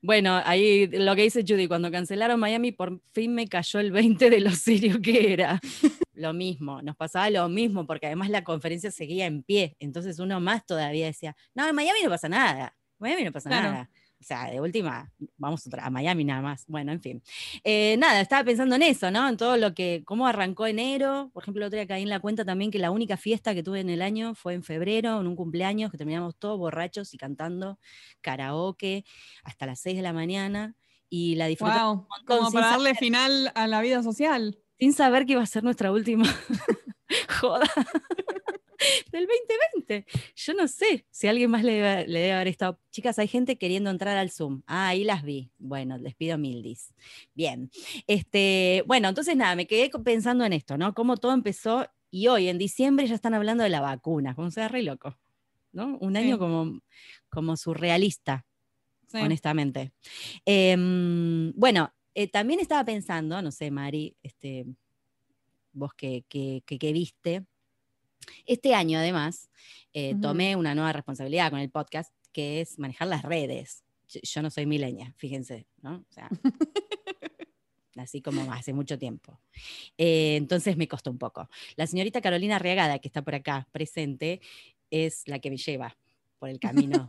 Bueno, 0.00 0.40
ahí 0.44 0.86
lo 0.86 1.16
que 1.16 1.22
dice 1.22 1.44
Judy, 1.46 1.66
cuando 1.66 1.90
cancelaron 1.90 2.38
Miami, 2.38 2.70
por 2.70 3.00
fin 3.12 3.34
me 3.34 3.48
cayó 3.48 3.80
el 3.80 3.90
20 3.90 4.30
de 4.30 4.40
lo 4.40 4.50
serio 4.50 5.00
que 5.02 5.32
era. 5.32 5.60
lo 6.14 6.32
mismo, 6.32 6.82
nos 6.82 6.96
pasaba 6.96 7.30
lo 7.30 7.48
mismo, 7.48 7.86
porque 7.86 8.06
además 8.06 8.30
la 8.30 8.44
conferencia 8.44 8.90
seguía 8.90 9.26
en 9.26 9.42
pie. 9.42 9.76
Entonces 9.78 10.18
uno 10.18 10.40
más 10.40 10.66
todavía 10.66 11.06
decía, 11.06 11.36
no, 11.54 11.68
en 11.68 11.74
Miami 11.74 12.00
no 12.02 12.10
pasa 12.10 12.28
nada. 12.28 12.76
Miami 12.98 13.24
no 13.24 13.32
pasa 13.32 13.50
nada. 13.50 13.90
O 14.20 14.24
sea, 14.24 14.50
de 14.50 14.60
última, 14.60 15.12
vamos 15.36 15.68
a 15.72 15.90
Miami 15.90 16.24
nada 16.24 16.42
más. 16.42 16.64
Bueno, 16.66 16.90
en 16.90 17.00
fin. 17.00 17.22
Eh, 17.62 17.96
nada, 17.98 18.20
estaba 18.20 18.42
pensando 18.42 18.74
en 18.74 18.82
eso, 18.82 19.10
¿no? 19.12 19.28
En 19.28 19.36
todo 19.36 19.56
lo 19.56 19.74
que, 19.74 20.02
cómo 20.04 20.26
arrancó 20.26 20.66
enero. 20.66 21.30
Por 21.32 21.44
ejemplo, 21.44 21.62
el 21.62 21.68
otro 21.68 21.76
día 21.76 21.86
caí 21.86 22.02
en 22.02 22.08
la 22.08 22.18
cuenta 22.18 22.44
también 22.44 22.72
que 22.72 22.80
la 22.80 22.90
única 22.90 23.16
fiesta 23.16 23.54
que 23.54 23.62
tuve 23.62 23.80
en 23.80 23.90
el 23.90 24.02
año 24.02 24.34
fue 24.34 24.54
en 24.54 24.64
febrero, 24.64 25.20
en 25.20 25.28
un 25.28 25.36
cumpleaños, 25.36 25.92
que 25.92 25.98
terminamos 25.98 26.34
todos 26.36 26.58
borrachos 26.58 27.14
y 27.14 27.16
cantando 27.16 27.78
karaoke 28.20 29.04
hasta 29.44 29.66
las 29.66 29.78
6 29.80 29.96
de 29.96 30.02
la 30.02 30.12
mañana. 30.12 30.74
Y 31.08 31.36
la 31.36 31.46
disfrutamos 31.46 31.96
wow, 31.96 32.02
un 32.02 32.08
montón. 32.08 32.38
Como 32.38 32.50
para 32.50 32.70
darle 32.70 32.94
final 32.96 33.52
a 33.54 33.66
la 33.68 33.80
vida 33.80 34.02
social. 34.02 34.58
Sin 34.80 34.92
saber 34.92 35.26
que 35.26 35.32
iba 35.32 35.42
a 35.42 35.46
ser 35.46 35.62
nuestra 35.62 35.92
última 35.92 36.24
joda. 37.40 37.66
del 39.12 39.26
2020. 39.26 40.06
Yo 40.36 40.54
no 40.54 40.68
sé 40.68 41.06
si 41.10 41.26
alguien 41.26 41.50
más 41.50 41.64
le, 41.64 41.72
debe 42.06 42.32
haber 42.32 42.48
estado. 42.48 42.80
Chicas, 42.90 43.18
hay 43.18 43.28
gente 43.28 43.58
queriendo 43.58 43.90
entrar 43.90 44.16
al 44.16 44.30
Zoom. 44.30 44.62
Ah, 44.66 44.88
ahí 44.88 45.04
las 45.04 45.22
vi. 45.22 45.50
Bueno, 45.58 45.98
les 45.98 46.14
pido 46.14 46.38
mildis. 46.38 46.94
Bien. 47.34 47.70
Este, 48.06 48.84
bueno, 48.86 49.08
entonces 49.08 49.36
nada, 49.36 49.56
me 49.56 49.66
quedé 49.66 49.90
pensando 50.04 50.44
en 50.44 50.52
esto, 50.52 50.78
¿no? 50.78 50.94
Cómo 50.94 51.16
todo 51.16 51.32
empezó 51.32 51.86
y 52.10 52.28
hoy, 52.28 52.48
en 52.48 52.58
diciembre, 52.58 53.06
ya 53.06 53.14
están 53.14 53.34
hablando 53.34 53.64
de 53.64 53.70
la 53.70 53.80
vacuna, 53.80 54.34
como 54.34 54.50
sea 54.50 54.68
re 54.68 54.82
loco. 54.82 55.16
¿no? 55.72 55.98
Un 55.98 56.16
año 56.16 56.38
como, 56.38 56.80
como 57.28 57.56
surrealista, 57.56 58.46
honestamente. 59.12 59.92
Em, 60.44 61.52
bueno, 61.54 61.92
eh, 62.14 62.28
también 62.28 62.60
estaba 62.60 62.84
pensando, 62.84 63.40
no 63.42 63.50
sé, 63.50 63.70
Mari, 63.70 64.16
este, 64.22 64.66
vos 65.72 65.92
que, 65.94 66.24
que, 66.28 66.62
que 66.66 66.92
viste, 66.92 67.44
este 68.46 68.74
año, 68.74 68.98
además, 68.98 69.48
eh, 69.92 70.14
tomé 70.20 70.56
una 70.56 70.74
nueva 70.74 70.92
responsabilidad 70.92 71.50
con 71.50 71.60
el 71.60 71.70
podcast, 71.70 72.12
que 72.32 72.60
es 72.60 72.78
manejar 72.78 73.08
las 73.08 73.22
redes. 73.22 73.84
Yo, 74.08 74.42
no 74.42 74.50
soy 74.50 74.66
mileña, 74.66 75.14
fíjense, 75.16 75.66
¿no? 75.82 76.04
O 76.08 76.12
sea, 76.12 76.28
así 77.96 78.22
como 78.22 78.52
hace 78.52 78.72
mucho 78.72 78.98
tiempo. 78.98 79.40
Eh, 79.96 80.36
entonces 80.36 80.76
me 80.76 80.88
costó 80.88 81.10
un 81.10 81.18
poco. 81.18 81.48
La 81.76 81.86
señorita 81.86 82.20
Carolina 82.20 82.58
Reagada, 82.58 82.98
que 82.98 83.08
está 83.08 83.22
por 83.22 83.34
acá 83.34 83.66
presente, 83.72 84.40
es 84.90 85.22
la 85.26 85.38
que 85.38 85.50
me 85.50 85.56
lleva 85.56 85.96
por 86.38 86.48
el 86.48 86.60
camino, 86.60 87.06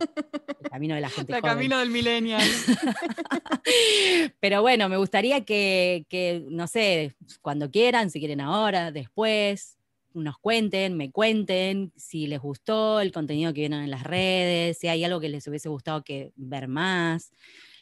el 0.62 0.70
camino 0.70 0.94
de 0.94 1.00
la 1.00 1.08
gente. 1.08 1.32
El 1.36 1.42
camino 1.42 1.78
del 1.78 1.90
millennial. 1.90 2.42
Pero 4.40 4.62
bueno, 4.62 4.88
me 4.88 4.96
gustaría 4.96 5.44
que, 5.44 6.04
que, 6.08 6.44
no 6.48 6.66
sé, 6.66 7.14
cuando 7.40 7.70
quieran, 7.70 8.10
si 8.10 8.18
quieren 8.18 8.40
ahora, 8.40 8.90
después, 8.90 9.78
nos 10.14 10.38
cuenten, 10.38 10.96
me 10.96 11.10
cuenten 11.10 11.92
si 11.96 12.26
les 12.26 12.40
gustó 12.40 13.00
el 13.00 13.12
contenido 13.12 13.52
que 13.52 13.60
vieron 13.60 13.82
en 13.82 13.90
las 13.90 14.02
redes, 14.02 14.78
si 14.78 14.88
hay 14.88 15.04
algo 15.04 15.20
que 15.20 15.28
les 15.28 15.46
hubiese 15.46 15.68
gustado 15.68 16.02
que 16.02 16.32
ver 16.36 16.68
más. 16.68 17.32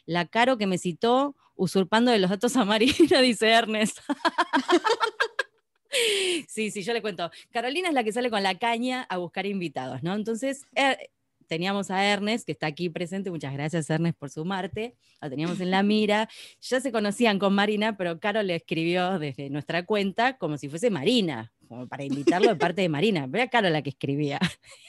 La 0.05 0.25
Caro 0.25 0.57
que 0.57 0.67
me 0.67 0.77
citó 0.77 1.35
usurpando 1.55 2.11
de 2.11 2.19
los 2.19 2.29
datos 2.29 2.55
a 2.55 2.65
Marina, 2.65 2.87
dice 3.21 3.49
Ernest. 3.49 3.99
sí, 6.47 6.71
sí, 6.71 6.83
yo 6.83 6.93
le 6.93 7.01
cuento. 7.01 7.29
Carolina 7.51 7.89
es 7.89 7.93
la 7.93 8.03
que 8.03 8.11
sale 8.11 8.29
con 8.29 8.43
la 8.43 8.57
caña 8.57 9.03
a 9.03 9.17
buscar 9.17 9.45
invitados, 9.45 10.01
¿no? 10.01 10.15
Entonces, 10.15 10.65
eh, 10.75 11.09
teníamos 11.49 11.91
a 11.91 12.05
Ernest, 12.05 12.45
que 12.45 12.53
está 12.53 12.67
aquí 12.67 12.89
presente, 12.89 13.31
muchas 13.31 13.53
gracias 13.53 13.89
Ernest 13.89 14.17
por 14.17 14.29
sumarte, 14.29 14.95
lo 15.19 15.29
teníamos 15.29 15.59
en 15.59 15.71
la 15.71 15.83
mira, 15.83 16.29
ya 16.61 16.79
se 16.79 16.91
conocían 16.91 17.39
con 17.39 17.53
Marina, 17.53 17.97
pero 17.97 18.19
Caro 18.19 18.43
le 18.43 18.55
escribió 18.55 19.19
desde 19.19 19.49
nuestra 19.49 19.83
cuenta 19.83 20.37
como 20.37 20.57
si 20.57 20.69
fuese 20.69 20.91
Marina, 20.91 21.51
como 21.69 21.87
para 21.87 22.03
invitarlo 22.03 22.49
de 22.49 22.55
parte 22.55 22.81
de 22.81 22.89
Marina, 22.89 23.27
pero 23.31 23.43
era 23.43 23.49
Caro 23.49 23.69
la 23.69 23.83
que 23.83 23.91
escribía. 23.91 24.39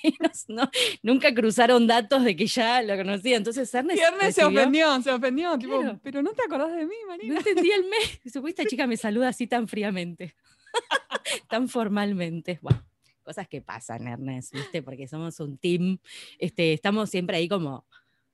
nunca 1.02 1.34
cruzaron 1.34 1.86
datos 1.86 2.24
de 2.24 2.34
que 2.34 2.46
ya 2.46 2.80
lo 2.80 2.96
conocía, 2.96 3.36
entonces 3.36 3.72
Ernest... 3.74 4.02
Ernest 4.02 4.38
se 4.38 4.44
ofendió, 4.44 5.02
se 5.02 5.12
ofendió, 5.12 5.58
tipo, 5.58 5.78
pero 6.02 6.22
no 6.22 6.32
te 6.32 6.42
acordás 6.42 6.74
de 6.74 6.86
mí, 6.86 6.94
Marina. 7.06 7.34
No 7.34 7.40
entendí 7.40 7.70
el 7.70 7.84
mes, 7.84 8.20
esta 8.48 8.64
chica 8.64 8.86
me 8.86 8.96
saluda 8.96 9.28
así 9.28 9.46
tan 9.46 9.68
fríamente. 9.68 10.34
tan 11.50 11.68
formalmente. 11.68 12.58
Bueno, 12.62 12.82
cosas 13.22 13.46
que 13.46 13.60
pasan, 13.60 14.08
Ernest, 14.08 14.54
¿viste? 14.54 14.82
Porque 14.82 15.06
somos 15.06 15.38
un 15.38 15.58
team, 15.58 15.98
este, 16.38 16.72
estamos 16.72 17.10
siempre 17.10 17.36
ahí 17.36 17.46
como 17.46 17.86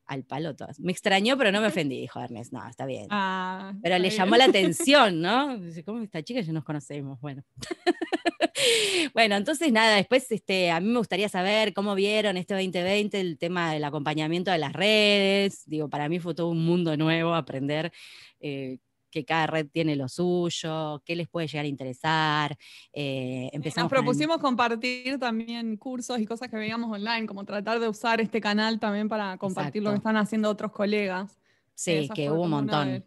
al 0.06 0.24
palo 0.24 0.54
todas. 0.54 0.80
Me 0.80 0.92
extrañó, 0.92 1.36
pero 1.36 1.52
no 1.52 1.60
me 1.60 1.66
ofendí, 1.88 2.00
dijo 2.00 2.20
Ernest. 2.20 2.52
No, 2.52 2.66
está 2.68 2.86
bien. 2.86 3.06
Ah, 3.10 3.72
pero 3.82 3.96
está 3.96 3.98
le 4.02 4.08
bien. 4.08 4.18
llamó 4.18 4.36
la 4.36 4.44
atención, 4.46 5.20
¿no? 5.20 5.58
Dice, 5.58 5.84
¿cómo 5.84 6.02
esta 6.02 6.22
chica 6.22 6.40
ya 6.40 6.52
nos 6.52 6.64
conocemos? 6.64 7.20
Bueno. 7.20 7.42
bueno, 9.14 9.36
entonces 9.36 9.72
nada, 9.72 9.96
después 9.96 10.30
este, 10.30 10.70
a 10.70 10.80
mí 10.80 10.88
me 10.88 10.98
gustaría 10.98 11.28
saber 11.28 11.72
cómo 11.72 11.94
vieron 11.94 12.36
este 12.36 12.54
2020 12.54 13.20
el 13.20 13.38
tema 13.38 13.72
del 13.72 13.84
acompañamiento 13.84 14.50
de 14.50 14.58
las 14.58 14.72
redes. 14.72 15.62
Digo, 15.66 15.88
para 15.88 16.08
mí 16.08 16.18
fue 16.18 16.34
todo 16.34 16.48
un 16.48 16.64
mundo 16.64 16.96
nuevo 16.96 17.34
aprender 17.34 17.92
eh, 18.40 18.78
que 19.10 19.24
cada 19.24 19.46
red 19.46 19.66
tiene 19.70 19.96
lo 19.96 20.08
suyo, 20.08 21.02
qué 21.04 21.16
les 21.16 21.28
puede 21.28 21.46
llegar 21.46 21.64
a 21.64 21.68
interesar. 21.68 22.56
Eh, 22.92 23.48
empezamos 23.52 23.84
Nos 23.84 23.90
con 23.90 23.98
el- 23.98 24.04
propusimos 24.04 24.38
compartir 24.38 25.18
también 25.18 25.76
cursos 25.76 26.18
y 26.18 26.26
cosas 26.26 26.48
que 26.48 26.56
veíamos 26.56 26.90
online, 26.90 27.26
como 27.26 27.44
tratar 27.44 27.80
de 27.80 27.88
usar 27.88 28.20
este 28.20 28.40
canal 28.40 28.78
también 28.80 29.08
para 29.08 29.36
compartir 29.38 29.82
lo 29.82 29.90
que 29.90 29.96
están 29.96 30.16
haciendo 30.16 30.50
otros 30.50 30.72
colegas. 30.72 31.38
Sí, 31.74 32.08
que 32.14 32.30
hubo 32.30 32.42
un 32.42 32.50
montón. 32.50 33.04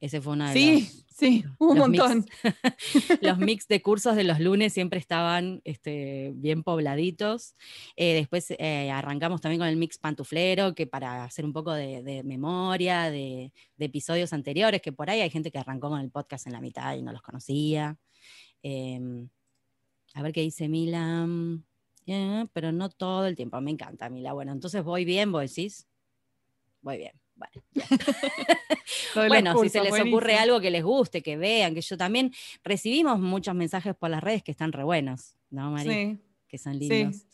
Ese 0.00 0.20
fue 0.20 0.32
uno 0.32 0.46
de 0.48 0.52
Sí, 0.54 0.80
los, 0.80 1.04
sí, 1.14 1.44
un 1.58 1.78
los 1.78 1.88
mix. 1.88 2.02
montón. 2.02 2.26
los 3.20 3.38
mix 3.38 3.68
de 3.68 3.82
cursos 3.82 4.16
de 4.16 4.24
los 4.24 4.40
lunes 4.40 4.72
siempre 4.72 4.98
estaban 4.98 5.60
este, 5.64 6.32
bien 6.34 6.62
pobladitos. 6.62 7.54
Eh, 7.96 8.14
después 8.14 8.50
eh, 8.58 8.90
arrancamos 8.90 9.40
también 9.40 9.60
con 9.60 9.68
el 9.68 9.76
mix 9.76 9.98
pantuflero, 9.98 10.74
que 10.74 10.86
para 10.86 11.24
hacer 11.24 11.44
un 11.44 11.52
poco 11.52 11.72
de, 11.74 12.02
de 12.02 12.22
memoria 12.22 13.10
de, 13.10 13.52
de 13.76 13.84
episodios 13.84 14.32
anteriores, 14.32 14.80
que 14.80 14.92
por 14.92 15.10
ahí 15.10 15.20
hay 15.20 15.30
gente 15.30 15.50
que 15.50 15.58
arrancó 15.58 15.90
con 15.90 16.00
el 16.00 16.10
podcast 16.10 16.46
en 16.46 16.54
la 16.54 16.60
mitad 16.60 16.94
y 16.96 17.02
no 17.02 17.12
los 17.12 17.22
conocía. 17.22 17.98
Eh, 18.62 18.98
a 20.14 20.22
ver 20.22 20.32
qué 20.32 20.40
dice 20.40 20.68
Mila. 20.68 21.28
Eh, 22.06 22.46
pero 22.52 22.72
no 22.72 22.88
todo 22.88 23.26
el 23.26 23.36
tiempo, 23.36 23.60
me 23.60 23.70
encanta 23.70 24.08
Mila. 24.08 24.32
Bueno, 24.32 24.52
entonces 24.52 24.82
voy 24.82 25.04
bien, 25.04 25.30
vos 25.30 25.42
decís. 25.42 25.86
Voy 26.82 26.96
bien. 26.96 27.12
Bueno. 29.14 29.54
Lo 29.54 29.62
si 29.62 29.68
se 29.68 29.80
les 29.80 29.90
buenísimo. 29.90 30.16
ocurre 30.16 30.36
algo 30.36 30.60
que 30.60 30.70
les 30.70 30.82
guste, 30.82 31.22
que 31.22 31.36
vean, 31.36 31.74
que 31.74 31.80
yo 31.80 31.96
también 31.96 32.32
recibimos 32.64 33.18
muchos 33.20 33.54
mensajes 33.54 33.94
por 33.94 34.10
las 34.10 34.22
redes 34.22 34.42
que 34.42 34.50
están 34.50 34.72
re 34.72 34.84
buenos, 34.84 35.36
¿no, 35.50 35.70
María? 35.70 35.92
Sí, 35.92 36.18
Que 36.48 36.58
son 36.58 36.78
lindos. 36.78 37.24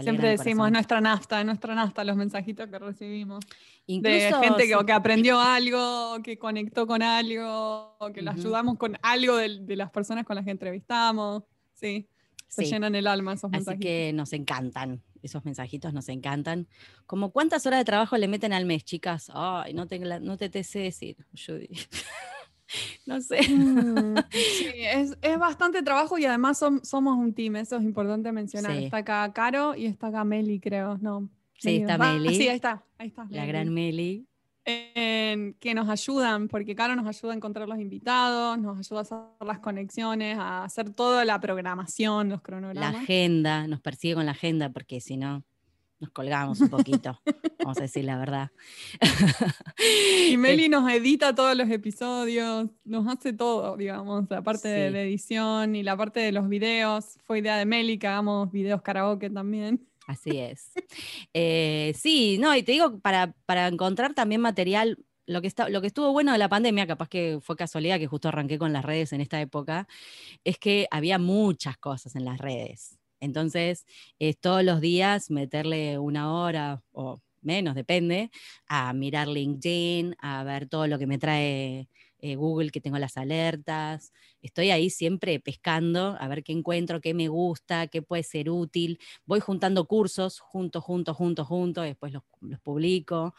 Siempre 0.00 0.30
decimos 0.30 0.70
nuestra 0.70 1.00
nafta, 1.00 1.42
nuestra 1.44 1.74
nafta, 1.74 2.04
los 2.04 2.16
mensajitos 2.16 2.68
que 2.68 2.78
recibimos. 2.78 3.44
de 3.86 4.32
gente 4.42 4.66
que, 4.66 4.92
aprendió 4.92 5.40
algo, 5.40 6.22
que 6.22 6.38
conectó 6.38 6.86
con 6.86 7.02
algo, 7.02 7.96
o 7.98 8.12
que 8.12 8.22
lo 8.22 8.30
Ujú. 8.30 8.40
ayudamos 8.40 8.78
con 8.78 8.96
algo 9.02 9.36
de, 9.36 9.76
las 9.76 9.90
personas 9.90 10.24
con 10.24 10.36
las 10.36 10.44
que 10.44 10.52
entrevistamos. 10.52 11.42
Sí, 11.74 12.08
se 12.48 12.64
sí. 12.64 12.70
llenan 12.70 12.94
el 12.94 13.06
alma 13.06 13.34
esos 13.34 13.50
Así 13.50 13.58
mensajitos. 13.58 13.84
que 13.84 14.12
nos 14.14 14.32
encantan, 14.32 15.02
esos 15.26 15.44
mensajitos 15.44 15.92
nos 15.92 16.08
encantan. 16.08 16.68
Como 17.06 17.30
cuántas 17.32 17.66
horas 17.66 17.80
de 17.80 17.84
trabajo 17.84 18.16
le 18.16 18.28
meten 18.28 18.52
al 18.52 18.64
mes, 18.66 18.84
chicas. 18.84 19.30
Ay, 19.34 19.74
no 19.74 19.86
te, 19.86 19.98
no 19.98 20.36
te, 20.36 20.48
te 20.48 20.64
sé 20.64 20.80
decir, 20.80 21.16
Judy. 21.34 21.68
no 23.06 23.20
sé. 23.20 23.40
Mm, 23.48 24.16
sí, 24.30 24.68
es, 24.76 25.16
es 25.22 25.38
bastante 25.38 25.82
trabajo 25.82 26.18
y 26.18 26.24
además 26.24 26.60
som- 26.62 26.82
somos 26.84 27.16
un 27.16 27.34
team, 27.34 27.56
eso 27.56 27.76
es 27.76 27.82
importante 27.84 28.32
mencionar. 28.32 28.76
Sí. 28.76 28.84
Está 28.84 28.98
acá 28.98 29.32
Caro 29.32 29.74
y 29.74 29.86
está 29.86 30.08
acá 30.08 30.24
Meli, 30.24 30.60
creo. 30.60 30.98
No, 30.98 31.28
Sí, 31.58 31.68
Meli, 31.68 31.80
está 31.82 31.94
ah, 31.94 32.12
Meli. 32.12 32.34
Sí, 32.34 32.48
ahí 32.48 32.56
está, 32.56 32.84
ahí 32.98 33.08
está. 33.08 33.22
La 33.30 33.40
Meli. 33.42 33.48
gran 33.48 33.72
Meli. 33.72 34.26
Que 34.64 35.72
nos 35.74 35.88
ayudan, 35.88 36.48
porque 36.48 36.74
Caro 36.74 36.96
nos 36.96 37.06
ayuda 37.06 37.32
a 37.32 37.36
encontrar 37.36 37.68
los 37.68 37.78
invitados, 37.78 38.58
nos 38.58 38.78
ayuda 38.78 39.00
a 39.00 39.02
hacer 39.02 39.18
las 39.46 39.58
conexiones, 39.60 40.38
a 40.38 40.64
hacer 40.64 40.90
toda 40.90 41.24
la 41.24 41.38
programación, 41.40 42.28
los 42.30 42.38
La 42.38 42.42
cronogramas. 42.42 43.02
agenda, 43.02 43.66
nos 43.66 43.80
persigue 43.80 44.14
con 44.14 44.26
la 44.26 44.32
agenda 44.32 44.70
porque 44.70 45.00
si 45.00 45.16
no, 45.16 45.44
nos 46.00 46.10
colgamos 46.10 46.60
un 46.60 46.68
poquito. 46.68 47.20
Vamos 47.60 47.78
a 47.78 47.82
decir 47.82 48.04
la 48.04 48.18
verdad. 48.18 48.50
Y 50.30 50.36
Meli 50.38 50.68
nos 50.68 50.90
edita 50.90 51.34
todos 51.34 51.56
los 51.56 51.70
episodios, 51.70 52.68
nos 52.84 53.06
hace 53.06 53.32
todo, 53.32 53.76
digamos, 53.76 54.24
la 54.28 54.42
parte 54.42 54.68
de, 54.68 54.88
Sí. 54.88 54.92
de 54.94 55.02
edición 55.02 55.76
y 55.76 55.82
la 55.82 55.96
parte 55.96 56.20
de 56.20 56.32
los 56.32 56.48
videos. 56.48 57.18
Fue 57.24 57.38
idea 57.38 57.56
de 57.56 57.64
Meli 57.64 57.98
que 57.98 58.06
hagamos 58.06 58.50
videos 58.50 58.82
karaoke 58.82 59.30
también. 59.30 59.86
Así 60.06 60.38
es. 60.38 60.72
Eh, 61.32 61.92
sí, 61.96 62.38
no, 62.38 62.54
y 62.54 62.62
te 62.62 62.72
digo, 62.72 63.00
para, 63.00 63.34
para 63.46 63.68
encontrar 63.68 64.14
también 64.14 64.40
material, 64.40 64.98
lo 65.26 65.40
que, 65.40 65.48
está, 65.48 65.68
lo 65.68 65.80
que 65.80 65.86
estuvo 65.86 66.12
bueno 66.12 66.32
de 66.32 66.38
la 66.38 66.48
pandemia, 66.48 66.86
capaz 66.86 67.08
que 67.08 67.38
fue 67.42 67.56
casualidad 67.56 67.98
que 67.98 68.06
justo 68.06 68.28
arranqué 68.28 68.58
con 68.58 68.72
las 68.72 68.84
redes 68.84 69.12
en 69.12 69.20
esta 69.20 69.40
época, 69.40 69.88
es 70.44 70.58
que 70.58 70.86
había 70.90 71.18
muchas 71.18 71.76
cosas 71.78 72.16
en 72.16 72.24
las 72.24 72.38
redes. 72.38 72.98
Entonces, 73.20 73.86
es 74.18 74.38
todos 74.38 74.62
los 74.64 74.80
días 74.80 75.30
meterle 75.30 75.98
una 75.98 76.32
hora 76.32 76.82
o 76.92 77.20
menos, 77.40 77.74
depende, 77.74 78.30
a 78.66 78.92
mirar 78.92 79.28
LinkedIn, 79.28 80.16
a 80.20 80.44
ver 80.44 80.68
todo 80.68 80.86
lo 80.86 80.98
que 80.98 81.06
me 81.06 81.18
trae 81.18 81.88
eh, 82.24 82.36
Google, 82.36 82.70
que 82.70 82.80
tengo 82.80 82.98
las 82.98 83.18
alertas. 83.18 84.14
Estoy 84.40 84.70
ahí 84.70 84.88
siempre 84.88 85.40
pescando, 85.40 86.16
a 86.18 86.26
ver 86.26 86.42
qué 86.42 86.52
encuentro, 86.52 87.02
qué 87.02 87.12
me 87.12 87.28
gusta, 87.28 87.86
qué 87.86 88.00
puede 88.00 88.22
ser 88.22 88.48
útil 88.48 88.98
voy 89.26 89.40
juntando 89.40 89.86
cursos, 89.86 90.40
junto, 90.40 90.80
junto, 90.80 91.12
junto, 91.14 91.44
junto, 91.44 91.84
y 91.84 91.88
después 91.88 92.12
los, 92.12 92.22
publico. 92.62 93.34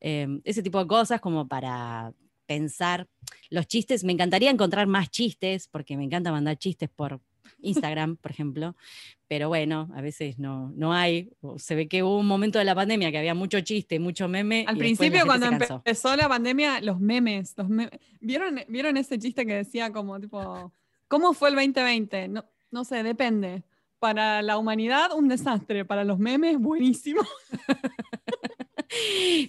Eh, 0.00 0.40
ese 0.44 0.62
tipo 0.62 0.78
de 0.78 0.86
cosas 0.86 1.20
como 1.20 1.46
para 1.46 2.14
pensar. 2.46 3.08
Los 3.50 3.66
chistes, 3.66 4.04
me 4.04 4.12
encantaría 4.12 4.50
encontrar 4.50 4.86
más 4.86 5.10
chistes, 5.10 5.68
porque 5.68 5.96
me 5.96 6.04
encanta 6.04 6.32
mandar 6.32 6.56
chistes 6.58 6.88
por 6.88 7.20
Instagram, 7.62 8.16
por 8.16 8.30
ejemplo, 8.30 8.76
pero 9.28 9.48
bueno, 9.48 9.88
a 9.94 10.02
veces 10.02 10.38
no, 10.38 10.70
no 10.76 10.92
hay. 10.92 11.30
O 11.40 11.58
Se 11.58 11.74
ve 11.74 11.88
que 11.88 12.02
hubo 12.02 12.18
un 12.18 12.26
momento 12.26 12.58
de 12.58 12.64
la 12.64 12.74
pandemia 12.74 13.10
que 13.10 13.18
había 13.18 13.34
mucho 13.34 13.60
chiste, 13.60 13.98
mucho 13.98 14.28
meme. 14.28 14.64
Al 14.68 14.76
y 14.76 14.80
después 14.80 15.08
la 15.08 15.12
principio, 15.12 15.26
cuando 15.26 15.46
empezó 15.46 16.16
la 16.16 16.28
pandemia, 16.28 16.80
los 16.80 17.00
memes, 17.00 17.54
los 17.56 17.68
¿Vieron, 18.20 18.60
¿vieron 18.68 18.96
ese 18.96 19.18
chiste 19.18 19.46
que 19.46 19.54
decía 19.54 19.90
como 19.92 20.20
tipo, 20.20 20.72
¿cómo 21.08 21.32
fue 21.32 21.48
el 21.48 21.54
2020? 21.54 22.28
No, 22.28 22.44
no 22.70 22.84
sé, 22.84 23.02
depende. 23.02 23.62
Para 23.98 24.42
la 24.42 24.58
humanidad, 24.58 25.12
un 25.16 25.28
desastre. 25.28 25.84
Para 25.84 26.04
los 26.04 26.18
memes, 26.18 26.58
buenísimo. 26.58 27.22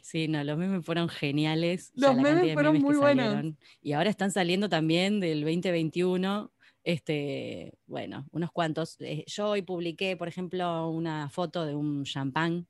Sí, 0.02 0.28
no, 0.28 0.44
los 0.44 0.58
memes 0.58 0.86
fueron 0.86 1.10
geniales. 1.10 1.92
o 1.98 2.00
sea, 2.00 2.14
Los 2.14 2.22
memes 2.22 2.54
fueron 2.54 2.74
memes 2.74 2.84
muy 2.84 2.96
buenos. 2.96 3.54
Y 3.82 3.94
ahora 3.94 4.10
están 4.10 4.32
saliendo 4.32 4.70
también 4.70 5.20
del 5.20 5.42
2021. 5.42 6.52
Este, 6.84 7.74
bueno, 7.88 8.28
unos 8.32 8.52
cuantos. 8.52 8.98
Eh, 9.00 9.24
yo 9.28 9.50
hoy 9.50 9.62
publiqué, 9.62 10.18
por 10.18 10.28
ejemplo, 10.28 10.90
una 10.90 11.30
foto 11.30 11.66
de 11.66 11.76
un 11.76 12.04
champán 12.04 12.68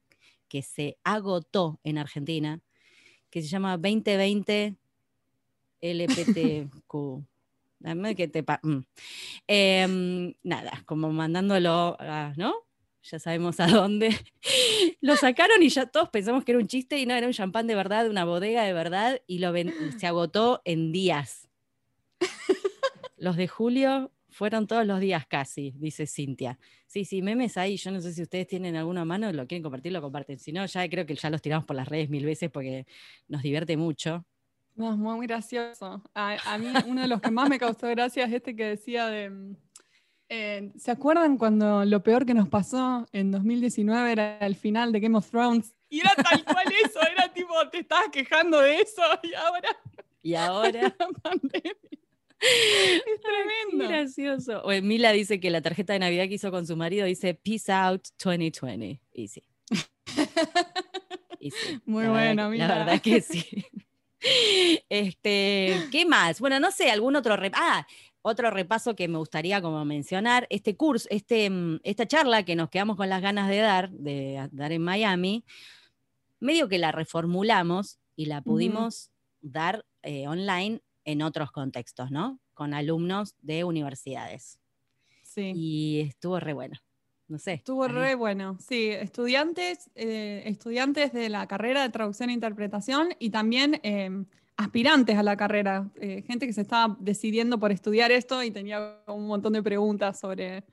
que 0.48 0.62
se 0.62 0.98
agotó 1.04 1.80
en 1.84 1.98
Argentina, 1.98 2.62
que 3.30 3.42
se 3.42 3.48
llama 3.48 3.78
2020 3.78 4.76
LPTQ. 5.82 7.26
Dame 7.80 8.16
que 8.16 8.28
te 8.28 8.42
mm. 8.44 8.80
Em, 9.48 10.34
nada, 10.44 10.84
como 10.86 11.12
mandándolo, 11.12 11.98
a- 12.00 12.34
¿no? 12.38 12.54
Ya 13.04 13.20
sabemos 13.20 13.60
a 13.60 13.68
dónde. 13.68 14.16
Lo 15.02 15.18
sacaron 15.18 15.62
y 15.62 15.68
ya 15.68 15.88
todos 15.88 16.10
pensamos 16.10 16.46
que 16.46 16.54
era 16.54 16.60
un 16.60 16.68
chiste 16.68 16.98
y 17.00 17.06
no, 17.06 17.14
era 17.14 17.28
un 17.28 17.34
champán 17.34 17.68
de 17.68 17.76
verdad, 17.76 18.10
una 18.10 18.24
bodega 18.24 18.64
de 18.64 18.72
verdad, 18.72 19.22
y 19.28 19.40
lo 19.40 19.52
se 19.98 20.08
agotó 20.08 20.62
en 20.64 20.94
días. 20.94 21.50
Los 23.24 23.38
de 23.38 23.48
julio 23.48 24.12
fueron 24.28 24.68
todos 24.68 24.86
los 24.86 25.00
días 25.00 25.26
casi, 25.26 25.72
dice 25.78 26.06
Cintia. 26.08 26.60
Sí, 26.88 27.06
sí, 27.06 27.22
memes 27.22 27.56
ahí, 27.56 27.78
yo 27.78 27.90
no 27.90 28.02
sé 28.02 28.12
si 28.12 28.22
ustedes 28.22 28.48
tienen 28.48 28.76
alguna 28.76 29.06
mano, 29.06 29.32
lo 29.32 29.48
quieren 29.48 29.64
compartir, 29.64 29.94
lo 29.94 30.02
comparten. 30.02 30.40
Si 30.40 30.52
no, 30.52 30.66
ya 30.66 30.90
creo 30.90 31.06
que 31.06 31.16
ya 31.16 31.30
los 31.30 31.42
tiramos 31.42 31.66
por 31.66 31.78
las 31.78 31.88
redes 31.88 32.10
mil 32.10 32.26
veces 32.26 32.52
porque 32.52 32.86
nos 33.30 33.42
divierte 33.42 33.78
mucho. 33.78 34.26
No, 34.76 34.92
es 34.92 34.98
muy 34.98 35.26
gracioso. 35.26 36.04
A, 36.14 36.36
a 36.46 36.58
mí 36.58 36.68
uno 36.86 37.02
de 37.02 37.08
los 37.08 37.22
que 37.22 37.32
más 37.32 37.48
me 37.48 37.58
causó 37.58 37.88
gracia 37.88 38.26
es 38.26 38.34
este 38.34 38.58
que 38.58 38.66
decía 38.66 39.08
de... 39.08 39.30
mm, 39.30 39.56
eh, 40.28 40.72
¿Se 40.76 40.92
acuerdan 40.92 41.38
cuando 41.38 41.86
lo 41.86 42.04
peor 42.04 42.26
que 42.26 42.34
nos 42.34 42.50
pasó 42.50 43.08
en 43.14 43.32
2019 43.32 44.12
era 44.12 44.38
el 44.40 44.58
final 44.58 44.92
de 44.92 45.00
Game 45.00 45.18
of 45.18 45.30
Thrones? 45.30 45.74
Y 45.88 46.02
era 46.02 46.12
tal 46.16 46.44
cual 46.44 46.66
eso, 46.84 47.00
era 47.10 47.32
tipo, 47.32 47.54
te 47.72 47.80
estabas 47.80 48.10
quejando 48.12 48.60
de 48.60 48.82
eso 48.82 49.02
y 49.24 49.34
ahora 49.34 49.70
Y 50.22 50.36
ahora... 50.36 50.82
la 51.00 51.08
pandemia. 51.22 52.03
Es 52.44 53.02
Qué 53.04 53.20
tremendo. 53.20 53.88
gracioso. 53.88 54.62
O 54.64 54.82
Mila 54.82 55.12
dice 55.12 55.40
que 55.40 55.50
la 55.50 55.62
tarjeta 55.62 55.94
de 55.94 56.00
Navidad 56.00 56.28
que 56.28 56.36
hizo 56.36 56.52
con 56.52 56.68
su 56.68 56.76
marido 56.76 57.06
dice 57.06 57.34
Peace 57.34 57.72
out 57.72 58.08
2020. 58.24 59.00
Y 59.14 59.28
sí. 59.30 59.44
Y 61.40 61.52
sí, 61.52 61.80
Muy 61.86 62.04
la 62.04 62.12
bueno, 62.12 62.50
Mila. 62.50 62.68
La 62.68 62.78
verdad 62.80 63.02
que 63.02 63.22
sí. 63.22 63.46
Este, 64.88 65.90
¿qué 65.92 66.06
más? 66.06 66.40
Bueno, 66.40 66.58
no 66.58 66.72
sé, 66.72 66.90
algún 66.90 67.18
otro 67.18 67.36
rep 67.36 67.54
ah, 67.58 67.86
otro 68.22 68.50
repaso 68.52 68.96
que 68.96 69.10
me 69.10 69.18
gustaría 69.18 69.62
como 69.62 69.84
mencionar, 69.84 70.48
este 70.50 70.78
curso, 70.78 71.10
este, 71.12 71.50
mm, 71.50 71.82
esta 71.84 72.08
charla 72.08 72.44
que 72.44 72.56
nos 72.56 72.70
quedamos 72.70 72.96
con 72.96 73.10
las 73.10 73.22
ganas 73.22 73.50
de 73.50 73.58
dar, 73.58 73.92
de 73.92 74.48
dar 74.54 74.72
en 74.72 74.82
Miami, 74.82 75.44
medio 76.40 76.70
que 76.70 76.78
la 76.78 76.94
reformulamos 76.94 78.00
y 78.16 78.28
la 78.28 78.42
pudimos 78.42 79.12
dar 79.42 79.86
eh, 80.04 80.26
online 80.30 80.82
en 81.06 81.22
otros 81.22 81.52
contextos, 81.52 82.12
¿no? 82.12 82.40
Con 82.54 82.74
alumnos 82.74 83.36
de 83.42 83.64
universidades. 83.64 84.60
Sí. 85.24 85.52
Y 85.56 86.00
estuvo 86.02 86.40
re 86.40 86.54
bueno. 86.54 86.76
No 87.28 87.40
sé. 87.40 87.54
Estuvo 87.54 87.88
re 87.88 88.16
bueno. 88.16 88.58
Sí, 88.60 88.90
estudiantes, 88.90 89.90
eh, 89.96 90.44
estudiantes 90.46 91.14
de 91.14 91.30
la 91.30 91.48
carrera 91.48 91.82
de 91.82 91.90
traducción 91.90 92.30
e 92.30 92.34
interpretación 92.34 93.10
y 93.18 93.30
también 93.30 93.80
eh, 93.84 94.26
aspirantes 94.58 95.18
a 95.18 95.24
la 95.24 95.38
carrera. 95.38 95.90
eh, 95.96 96.24
gente 96.28 96.46
que 96.46 96.54
se 96.54 96.62
estaba 96.62 96.96
decidiendo 97.00 97.60
por 97.60 97.72
estudiar 97.72 98.12
esto 98.12 98.44
y 98.44 98.52
tenía 98.52 99.02
un 99.08 99.26
montón 99.26 99.54
de 99.54 99.64
preguntas 99.64 100.20
sobre, 100.20 100.64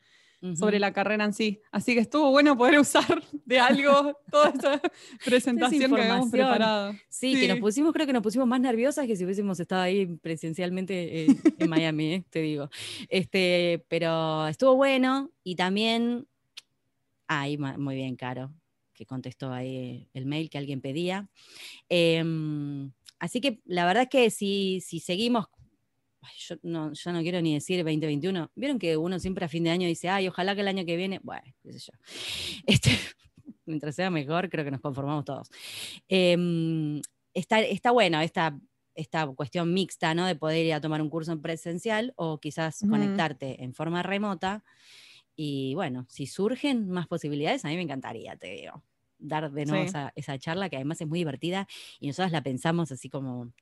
Sobre 0.55 0.79
la 0.79 0.93
carrera 0.93 1.25
en 1.25 1.35
sí. 1.35 1.61
Así 1.71 1.93
que 1.95 2.01
estuvo 2.01 2.31
bueno 2.31 2.57
poder 2.57 2.79
usar 2.79 3.23
de 3.45 3.59
algo 3.59 4.17
toda 4.31 4.51
esa 4.51 4.81
presentación 5.25 5.95
que 5.95 6.01
habíamos 6.01 6.31
preparado. 6.31 6.95
Sí, 7.11 7.39
que 7.39 7.49
nos 7.49 7.59
pusimos, 7.59 7.93
creo 7.93 8.07
que 8.07 8.15
nos 8.15 8.23
pusimos 8.23 8.49
más 8.49 8.61
nerviosas 8.61 9.07
que 9.07 9.17
si 9.17 9.25
hubiésemos 9.25 9.61
estado 9.61 9.83
ahí 9.83 10.07
presencialmente 10.07 11.25
eh, 11.25 11.37
en 11.59 11.69
Miami, 11.69 12.15
eh, 12.15 12.25
te 12.31 12.41
digo. 12.41 12.71
Este, 13.09 13.85
pero 13.89 14.47
estuvo 14.47 14.77
bueno 14.77 15.31
y 15.45 15.57
también, 15.57 16.27
ahí 17.29 17.59
muy 17.59 17.95
bien, 17.95 18.17
Caro, 18.17 18.51
que 18.95 19.05
contestó 19.05 19.53
ahí 19.53 20.09
el 20.15 20.25
mail 20.25 20.49
que 20.49 20.57
alguien 20.57 20.81
pedía. 20.81 21.29
Em, 21.91 22.93
así 23.19 23.43
que 23.43 23.61
la 23.67 23.85
verdad 23.85 24.05
es 24.05 24.09
que 24.09 24.31
si, 24.31 24.81
si 24.81 25.01
seguimos, 25.01 25.49
ay, 26.23 26.33
yo 26.39 26.57
no, 26.62 26.93
yo 26.93 27.12
no 27.12 27.21
quiero 27.23 27.41
ni 27.41 27.55
decir 27.55 27.79
2021, 27.79 28.50
vieron 28.55 28.79
que 28.79 28.97
uno 28.97 29.19
siempre 29.19 29.45
a 29.45 29.49
fin 29.49 29.65
de 29.65 29.71
año 29.71 29.87
dice, 29.87 30.09
ay, 30.09 30.29
ojalá 30.29 30.55
que 30.55 30.61
el 30.62 30.69
año 30.69 30.85
que 30.85 30.97
viene, 30.97 31.21
bueno, 31.23 31.43
qué 31.62 31.73
sé 31.73 31.79
yo. 31.79 31.93
Este, 32.67 32.91
mientras 33.67 33.95
sea 33.95 34.11
mejor, 34.11 34.49
creo 34.50 34.65
que 34.65 34.71
nos 34.71 34.81
conformamos 34.81 35.25
todos. 35.25 35.49
Em, 36.09 37.00
está, 37.35 37.61
está 37.61 37.91
bueno 37.91 38.21
esta, 38.21 38.59
esta 38.95 39.27
cuestión 39.29 39.73
mixta, 39.73 40.15
¿no? 40.15 40.27
De 40.27 40.37
poder 40.37 40.67
ir 40.67 40.75
a 40.75 40.81
tomar 40.81 41.00
un 41.03 41.09
curso 41.11 41.33
en 41.33 41.41
presencial 41.43 42.12
o 42.17 42.39
quizás 42.39 42.81
conectarte 42.89 43.62
en 43.62 43.75
forma 43.75 44.03
remota. 44.03 44.65
Y 45.37 45.75
bueno, 45.75 46.07
si 46.09 46.27
surgen 46.27 46.91
más 46.91 47.07
posibilidades, 47.07 47.65
a 47.65 47.69
mí 47.69 47.77
me 47.77 47.83
encantaría, 47.83 48.37
te 48.37 48.49
digo, 48.49 48.83
dar 49.19 49.50
de 49.50 49.65
nuevo 49.65 49.85
Sí. 49.85 49.89
esa, 49.89 50.12
esa 50.17 50.39
charla 50.39 50.69
que 50.69 50.77
además 50.77 51.00
es 51.00 51.07
muy 51.09 51.19
divertida 51.21 51.67
y 51.99 52.09
nosotros 52.09 52.33
la 52.33 52.43
pensamos 52.43 52.93
así 52.93 53.09
como... 53.09 53.53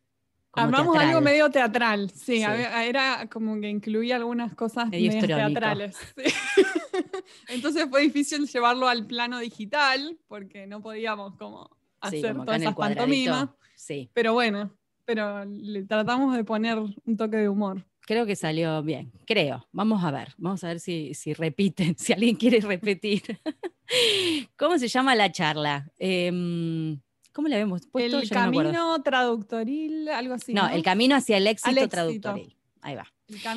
como 0.50 0.66
Armamos 0.66 0.96
algo 0.96 1.02
teatral. 1.20 1.24
medio 1.24 1.50
teatral, 1.50 2.10
sí, 2.10 2.42
era 2.42 3.28
como 3.30 3.60
que 3.60 3.68
incluía 3.68 4.16
algunas 4.16 4.54
cosas 4.54 4.88
Medio 4.88 5.10
teatrales. 5.20 5.96
sí. 6.16 6.22
Entonces 7.48 7.86
fue 7.90 8.02
difícil 8.02 8.46
llevarlo 8.46 8.88
al 8.88 9.06
plano 9.06 9.38
digital 9.38 10.18
porque 10.28 10.66
no 10.66 10.80
podíamos 10.82 11.34
como 11.36 11.68
Sí, 12.10 12.18
hacer 12.18 12.32
como 12.32 12.44
todas 12.44 12.60
esas 12.62 12.74
pantomimas, 12.76 13.48
Sí, 13.74 14.08
pero 14.14 14.32
bueno, 14.32 14.70
pero 15.04 15.44
le 15.44 15.84
tratamos 15.84 16.36
de 16.36 16.44
poner 16.44 16.78
un 16.78 17.16
toque 17.16 17.36
de 17.38 17.48
humor. 17.48 17.84
creo 18.02 18.24
que 18.24 18.36
salió 18.36 18.82
bien, 18.82 19.12
creo. 19.26 19.66
Vamos 19.72 20.02
a 20.04 20.10
ver, 20.12 20.32
vamos 20.38 20.62
a 20.64 20.68
ver 20.68 20.80
si, 20.80 21.12
si 21.14 21.34
repiten, 21.34 21.96
si 21.98 22.12
alguien 22.12 22.36
quiere 22.36 22.60
repetir. 22.60 23.22
¿Cómo 24.56 24.78
se 24.78 24.88
llama 24.88 25.14
la 25.14 25.30
charla? 25.32 25.90
Em, 25.98 27.00
¿Cómo 27.38 27.46
la 27.46 27.54
habíamos 27.54 27.86
puesto? 27.86 28.18
el 28.18 28.24
no 28.24 28.34
camino 28.34 29.00
traductoril, 29.04 30.08
algo 30.08 30.34
así. 30.34 30.52
no, 30.52 30.62
No, 30.62 30.74
el 30.74 30.82
camino 30.82 31.14
hacia 31.14 31.36
el 31.36 31.46
éxito, 31.46 31.70
éxito. 31.70 31.88
traductoril. 31.88 32.56
Ahí 32.80 32.96
va. 32.96 33.06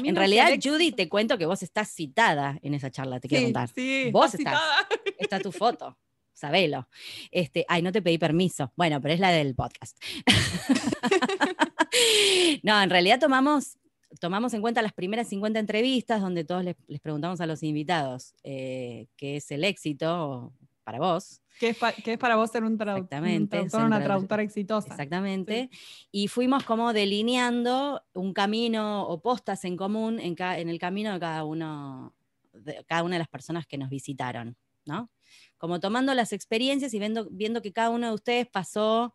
En 0.04 0.16
realidad. 0.16 0.52
Judy, 0.64 0.92
te 0.92 1.10
cuento 1.10 1.36
que 1.40 1.48
vos 1.48 1.64
estás 1.64 1.90
citada 1.90 2.60
en 2.62 2.76
esa 2.76 2.92
charla, 2.92 3.20
te 3.20 3.28
quiero 3.28 3.42
sí, 3.42 3.46
contar. 3.46 3.70
Sí, 3.70 4.10
Vos 4.12 4.36
está 4.36 4.38
estás. 4.38 4.62
citada. 4.62 4.88
Está 5.18 5.40
tu 5.40 5.52
foto. 5.52 5.98
Sabelo. 6.32 6.88
Este, 7.32 7.66
ay, 7.68 7.82
no 7.82 7.92
te 7.92 8.04
pedí 8.04 8.20
permiso. 8.20 8.72
Bueno, 8.76 9.02
pero 9.02 9.16
es 9.16 9.20
la 9.20 9.32
del 9.32 9.56
podcast. 9.56 9.98
no, 12.62 12.80
en 12.84 12.90
realidad 12.92 13.20
tomamos, 13.20 13.80
tomamos 14.20 14.54
en 14.54 14.62
cuenta 14.62 14.84
las 14.84 14.94
primeras 14.94 15.28
50 15.28 15.60
entrevistas 15.60 16.22
donde 16.22 16.44
todos 16.44 16.64
les, 16.64 16.76
les 16.86 17.00
preguntamos 17.00 17.42
a 17.42 17.48
los 17.48 17.64
invitados 17.64 18.36
eh, 18.44 19.08
qué 19.18 19.38
es 19.38 19.50
el 19.50 19.64
éxito 19.64 20.54
para 20.92 21.00
vos. 21.14 21.42
Que 21.60 21.70
es, 21.70 21.78
pa- 21.78 21.94
que 21.94 22.14
es 22.14 22.18
para 22.18 22.36
vos 22.36 22.50
ser 22.52 22.64
un, 22.64 22.78
tradu- 22.78 22.92
un 22.94 22.98
Exactamente, 23.04 23.50
traductor, 23.58 23.84
una 23.86 24.00
tradu- 24.00 24.04
traductora 24.06 24.44
exitosa. 24.44 24.90
Exactamente. 24.90 25.70
Y 26.12 26.28
fuimos 26.28 26.64
como 26.64 26.92
delineando 26.92 28.02
un 28.14 28.34
camino 28.34 29.04
o 29.08 29.22
postas 29.22 29.64
en 29.66 29.78
común 29.78 30.20
en, 30.20 30.36
en 30.40 30.70
el 30.70 30.80
camino 30.80 31.14
de 31.14 31.20
cada 31.20 31.44
uno, 31.46 32.14
de 32.54 32.84
cada 32.88 33.04
una 33.04 33.16
de 33.16 33.20
las 33.20 33.28
personas 33.28 33.68
que 33.68 33.78
nos 33.78 33.90
visitaron, 33.90 34.58
¿no? 34.86 35.10
Como 35.58 35.80
tomando 35.80 36.14
las 36.16 36.34
experiencias 36.34 36.94
y 36.94 37.00
viendo, 37.00 37.28
viendo 37.30 37.62
que 37.62 37.72
cada 37.72 37.90
uno 37.92 38.08
de 38.08 38.14
ustedes 38.16 38.48
pasó 38.48 39.14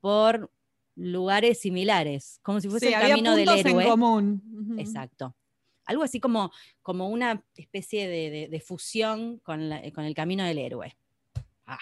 por 0.00 0.50
lugares 0.94 1.60
similares, 1.60 2.38
como 2.42 2.60
si 2.60 2.68
fuese 2.68 2.86
Sí, 2.88 2.92
el 2.92 3.00
había 3.00 3.08
camino 3.14 3.34
del 3.36 3.48
héroe. 3.48 3.84
en 3.84 3.90
común. 3.90 4.42
Ujú. 4.70 4.80
Exacto. 4.80 5.34
Algo 5.86 6.02
así 6.02 6.20
como, 6.20 6.52
como 6.82 7.08
una 7.08 7.42
especie 7.56 8.06
de, 8.08 8.30
de- 8.30 8.48
de 8.48 8.60
fusión 8.60 9.38
con, 9.38 9.68
la- 9.70 9.80
con 9.92 10.04
el 10.04 10.14
camino 10.14 10.44
del 10.44 10.58
héroe. 10.58 10.96
Ah, 11.66 11.78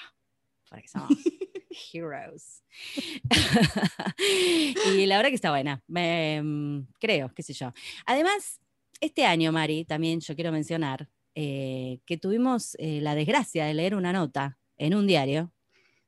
para 0.69 0.83
que 0.83 0.89
somos 0.89 1.11
heroes. 1.93 2.63
y 4.97 5.07
la 5.07 5.17
verdad 5.17 5.31
que 5.31 5.37
está 5.37 5.51
buena. 5.51 5.83
Me, 5.87 6.41
mm, 6.43 6.89
creo, 6.99 7.33
qué 7.35 7.43
sé 7.43 7.53
yo. 7.53 7.73
Además, 8.07 8.61
este 9.01 9.25
año, 9.25 9.53
Mari, 9.53 9.85
también 9.85 10.21
yo 10.21 10.35
quiero 10.35 10.53
mencionar 10.53 11.09
eh, 11.35 12.01
que 12.07 12.17
tuvimos 12.17 12.77
eh, 12.79 13.01
la 13.01 13.15
desgracia 13.15 13.67
de 13.67 13.75
leer 13.75 13.95
una 13.95 14.13
nota 14.13 14.59
en 14.77 14.95
un 14.95 15.07
diario 15.07 15.53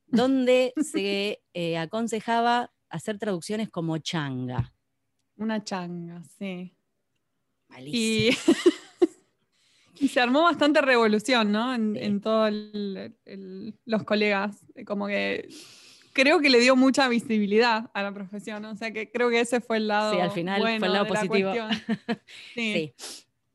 donde 0.07 0.73
se 0.83 1.43
eh, 1.53 1.79
aconsejaba 1.79 2.73
hacer 2.89 3.19
traducciones 3.19 3.69
como 3.69 3.99
changa. 3.99 4.73
Una 5.37 5.63
changa, 5.63 6.23
sí. 6.39 6.75
Malísimo. 7.69 7.97
Y, 7.97 8.31
y 9.99 10.09
se 10.09 10.21
armó 10.21 10.43
bastante 10.43 10.81
revolución, 10.81 11.53
¿no? 11.53 11.75
En, 11.75 11.95
Sí. 11.95 12.01
en 12.03 12.21
todos 12.21 12.53
los 13.85 14.05
colegas. 14.05 14.65
Como 14.87 15.07
que 15.07 15.49
creo 16.13 16.41
que 16.41 16.49
le 16.51 16.61
dio 16.61 16.77
mucha 16.77 17.09
visibilidad 17.09 17.91
a 17.95 18.03
la 18.03 18.13
profesión. 18.13 18.63
¿no? 18.63 18.71
O 18.71 18.77
sea 18.77 18.91
que 18.93 19.11
creo 19.11 19.31
que 19.31 19.41
ese 19.41 19.61
fue 19.61 19.77
el 19.79 19.89
lado. 19.89 20.13
Sí, 20.15 20.21
al 20.21 20.31
final 20.31 20.61
fue 20.61 20.77
el 20.77 20.81
lado 20.81 21.05
la 21.05 21.09
positivo. 21.09 21.53
Sí. 22.55 22.73
Sí, 22.73 22.95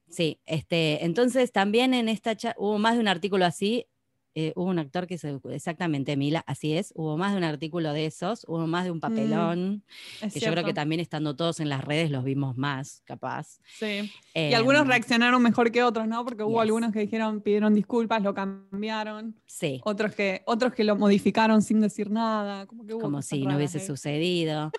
sí. 0.10 0.40
Este, 0.46 1.04
entonces 1.06 1.52
también 1.52 1.94
en 1.94 2.10
esta 2.10 2.36
hubo 2.58 2.78
más 2.78 2.96
de 2.96 3.02
un 3.02 3.08
artículo 3.08 3.46
así. 3.46 3.88
Eh, 4.36 4.54
hubo 4.56 4.70
un 4.70 4.80
actor 4.80 5.08
que 5.08 5.18
se, 5.18 5.40
exactamente, 5.52 6.18
Mila, 6.18 6.44
así 6.48 6.74
es, 6.74 6.92
hubo 6.96 7.18
más 7.18 7.32
de 7.32 7.38
un 7.38 7.44
artículo 7.44 7.94
de 7.94 8.06
esos, 8.06 8.46
hubo 8.48 8.68
más 8.68 8.86
de 8.86 8.92
un 8.92 9.00
papelón, 9.00 9.84
es 10.22 10.34
que 10.34 10.40
yo 10.40 10.52
creo 10.52 10.66
que 10.66 10.74
también 10.74 11.00
estando 11.00 11.36
todos 11.36 11.60
en 11.60 11.70
las 11.70 11.84
redes 11.84 12.12
los 12.12 12.24
vimos 12.24 12.58
más, 12.58 13.02
capaz. 13.06 13.60
Sí. 13.78 14.12
Y 14.34 14.54
algunos 14.54 14.82
Em, 14.82 14.88
reaccionaron 14.88 15.42
mejor 15.42 15.72
que 15.72 15.84
otros, 15.84 16.08
¿no? 16.08 16.24
Porque 16.24 16.44
hubo 16.44 16.56
yes. 16.56 16.62
algunos 16.62 16.92
que 16.92 17.00
dijeron, 17.00 17.42
pidieron 17.42 17.74
disculpas, 17.74 18.22
lo 18.22 18.34
cambiaron. 18.34 19.40
Sí, 19.46 19.82
Otros 19.84 20.16
que, 20.16 20.44
otros 20.46 20.74
que 20.74 20.84
lo 20.84 20.96
modificaron 20.96 21.62
sin 21.62 21.82
decir 21.82 22.10
nada. 22.10 22.66
Como, 22.66 22.86
que 22.86 22.94
hubo 22.94 23.02
como 23.02 23.22
si 23.22 23.46
no 23.46 23.56
hubiese 23.56 23.80
ahí. 23.80 23.86
sucedido. 23.86 24.72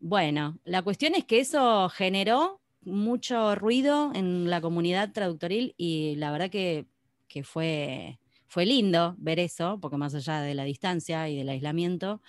Bueno, 0.00 0.58
la 0.64 0.82
cuestión 0.82 1.14
es 1.14 1.24
que 1.24 1.40
eso 1.40 1.88
generó 1.88 2.60
mucho 2.82 3.54
ruido 3.54 4.12
en 4.14 4.50
la 4.50 4.60
comunidad 4.60 5.12
traductoril 5.12 5.74
y 5.76 6.16
la 6.16 6.30
verdad 6.30 6.50
que, 6.50 6.86
que 7.28 7.42
fue, 7.42 8.18
fue 8.54 8.66
lindo 8.66 9.16
ver 9.18 9.40
eso, 9.40 9.80
porque 9.80 9.96
más 9.96 10.14
allá 10.14 10.40
de 10.40 10.54
la 10.54 10.62
distancia 10.62 11.28
y 11.28 11.36
del 11.36 11.48
aislamiento, 11.48 12.22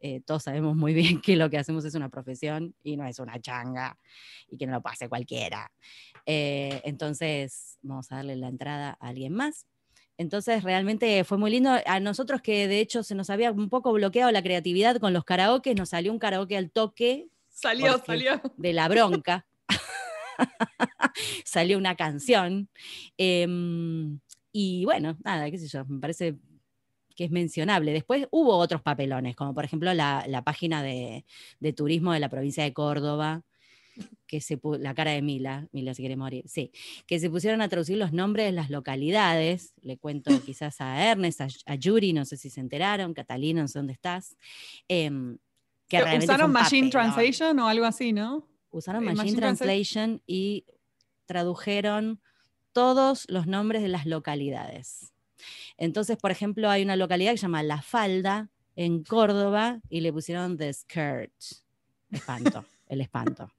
eh, 0.00 0.20
todos 0.26 0.42
sabemos 0.42 0.74
muy 0.74 0.92
bien 1.20 1.20
que 1.20 1.36
lo 1.36 1.48
que 1.50 1.56
hacemos 1.56 1.84
es 1.84 1.94
una 1.94 2.08
profesión 2.08 2.74
y 2.82 2.96
no 2.96 3.06
es 3.06 3.20
una 3.20 3.40
changa 3.40 3.96
y 4.50 4.56
que 4.58 4.66
no 4.66 4.72
lo 4.72 4.82
pase 4.82 5.08
cualquiera. 5.08 5.70
Eh, 6.26 6.80
entonces, 6.82 7.78
vamos 7.80 8.10
a 8.10 8.16
darle 8.16 8.34
la 8.34 8.48
entrada 8.48 8.98
a 8.98 9.06
alguien 9.06 9.34
más. 9.34 9.66
Entonces, 10.18 10.64
realmente 10.64 11.22
fue 11.22 11.38
muy 11.38 11.52
lindo. 11.52 11.70
A 11.86 12.00
nosotros 12.00 12.42
que 12.42 12.66
de 12.66 12.80
hecho 12.80 13.04
se 13.04 13.14
nos 13.14 13.30
había 13.30 13.52
un 13.52 13.68
poco 13.68 13.92
bloqueado 13.92 14.32
la 14.32 14.42
creatividad 14.42 14.96
con 14.96 15.12
los 15.12 15.24
karaoke, 15.24 15.76
nos 15.76 15.90
salió 15.90 16.10
un 16.10 16.18
karaoke 16.18 16.56
al 16.56 16.72
toque 16.72 17.28
Salió, 17.48 18.02
salió. 18.04 18.42
de 18.56 18.72
la 18.72 18.88
bronca. 18.88 19.46
Salió 21.44 21.78
una 21.78 21.94
canción. 21.94 22.68
Em, 23.16 24.18
y 24.52 24.84
bueno, 24.84 25.16
nada, 25.24 25.50
qué 25.50 25.58
sé 25.58 25.68
yo, 25.68 25.84
me 25.86 25.98
parece 26.00 26.36
que 27.14 27.24
es 27.24 27.30
mencionable. 27.30 27.92
Después 27.92 28.26
hubo 28.30 28.56
otros 28.56 28.82
papelones, 28.82 29.36
como 29.36 29.54
por 29.54 29.64
ejemplo 29.64 29.92
la, 29.94 30.24
la 30.28 30.42
página 30.42 30.82
de, 30.82 31.24
de 31.60 31.72
turismo 31.72 32.12
de 32.12 32.20
la 32.20 32.28
provincia 32.28 32.64
de 32.64 32.72
Córdoba, 32.72 33.42
que 34.26 34.40
se 34.40 34.58
la 34.80 34.94
cara 34.94 35.10
de 35.10 35.20
Mila, 35.20 35.68
Mila 35.72 35.92
si 35.92 36.00
quiere 36.02 36.16
morir, 36.16 36.44
sí, 36.48 36.70
que 37.06 37.18
se 37.18 37.28
pusieron 37.28 37.60
a 37.60 37.68
traducir 37.68 37.98
los 37.98 38.12
nombres 38.14 38.46
de 38.46 38.52
las 38.52 38.70
localidades. 38.70 39.74
Le 39.82 39.98
cuento 39.98 40.30
quizás 40.46 40.80
a 40.80 41.10
Ernest, 41.10 41.42
a, 41.42 41.48
a 41.66 41.74
Yuri, 41.74 42.14
no 42.14 42.24
sé 42.24 42.38
si 42.38 42.48
se 42.48 42.60
enteraron, 42.60 43.12
Catalina, 43.12 43.60
no 43.62 43.68
sé 43.68 43.78
dónde 43.78 43.92
estás. 43.92 44.36
em, 44.88 45.36
que 45.88 45.98
¿Usaron 45.98 46.50
Machine 46.52 46.88
papelón. 46.88 47.12
Translation 47.12 47.58
o 47.58 47.68
algo 47.68 47.84
así, 47.84 48.14
no? 48.14 48.48
Usaron 48.70 49.06
Eh, 49.06 49.12
Machine, 49.14 49.36
Translation 49.36 50.22
y 50.26 50.64
tradujeron 51.26 52.22
todos 52.72 53.24
los 53.28 53.46
nombres 53.46 53.82
de 53.82 53.88
las 53.88 54.06
localidades. 54.06 55.12
Entonces, 55.76 56.16
por 56.16 56.30
ejemplo, 56.30 56.70
hay 56.70 56.82
una 56.82 56.96
localidad 56.96 57.32
que 57.32 57.38
se 57.38 57.42
llama 57.42 57.62
La 57.62 57.82
Falda 57.82 58.50
en 58.76 59.02
Córdoba 59.04 59.80
y 59.88 60.00
le 60.00 60.12
pusieron 60.12 60.56
The 60.56 60.72
Skirt. 60.72 61.32
Espanto, 62.10 62.64
el 62.88 63.00
espanto. 63.00 63.50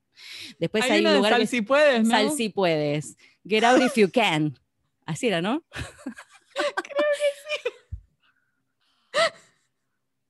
Después 0.59 0.83
hay, 0.85 0.99
un 0.99 1.11
de 1.11 1.17
lugar 1.17 1.33
Sal 1.33 1.47
si 1.47 1.61
puedes, 1.61 2.03
¿no? 2.03 2.09
Sal 2.09 2.31
si 2.31 2.49
puedes, 2.49 3.17
Get 3.45 3.63
out 3.63 3.81
if 3.81 3.95
you 3.95 4.09
can. 4.09 4.57
Así 5.05 5.27
era, 5.27 5.41
¿no? 5.41 5.63
Creo 5.71 6.73
que 6.75 7.29
sí. 7.43 7.71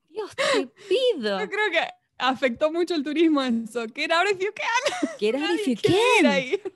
Dios, 0.08 0.30
te 0.34 0.66
pido. 0.88 1.40
Yo 1.40 1.48
creo 1.48 1.70
que 1.70 1.80
afectó 2.18 2.72
mucho 2.72 2.94
el 2.94 3.02
turismo 3.02 3.42
eso. 3.42 3.84
Get 3.94 4.10
out 4.10 4.26
if 4.30 4.38
you 4.38 4.52
can. 4.54 5.10
Get 5.18 5.34
out 5.34 5.50
if 5.54 5.66
you 5.66 5.76
can. 5.76 6.72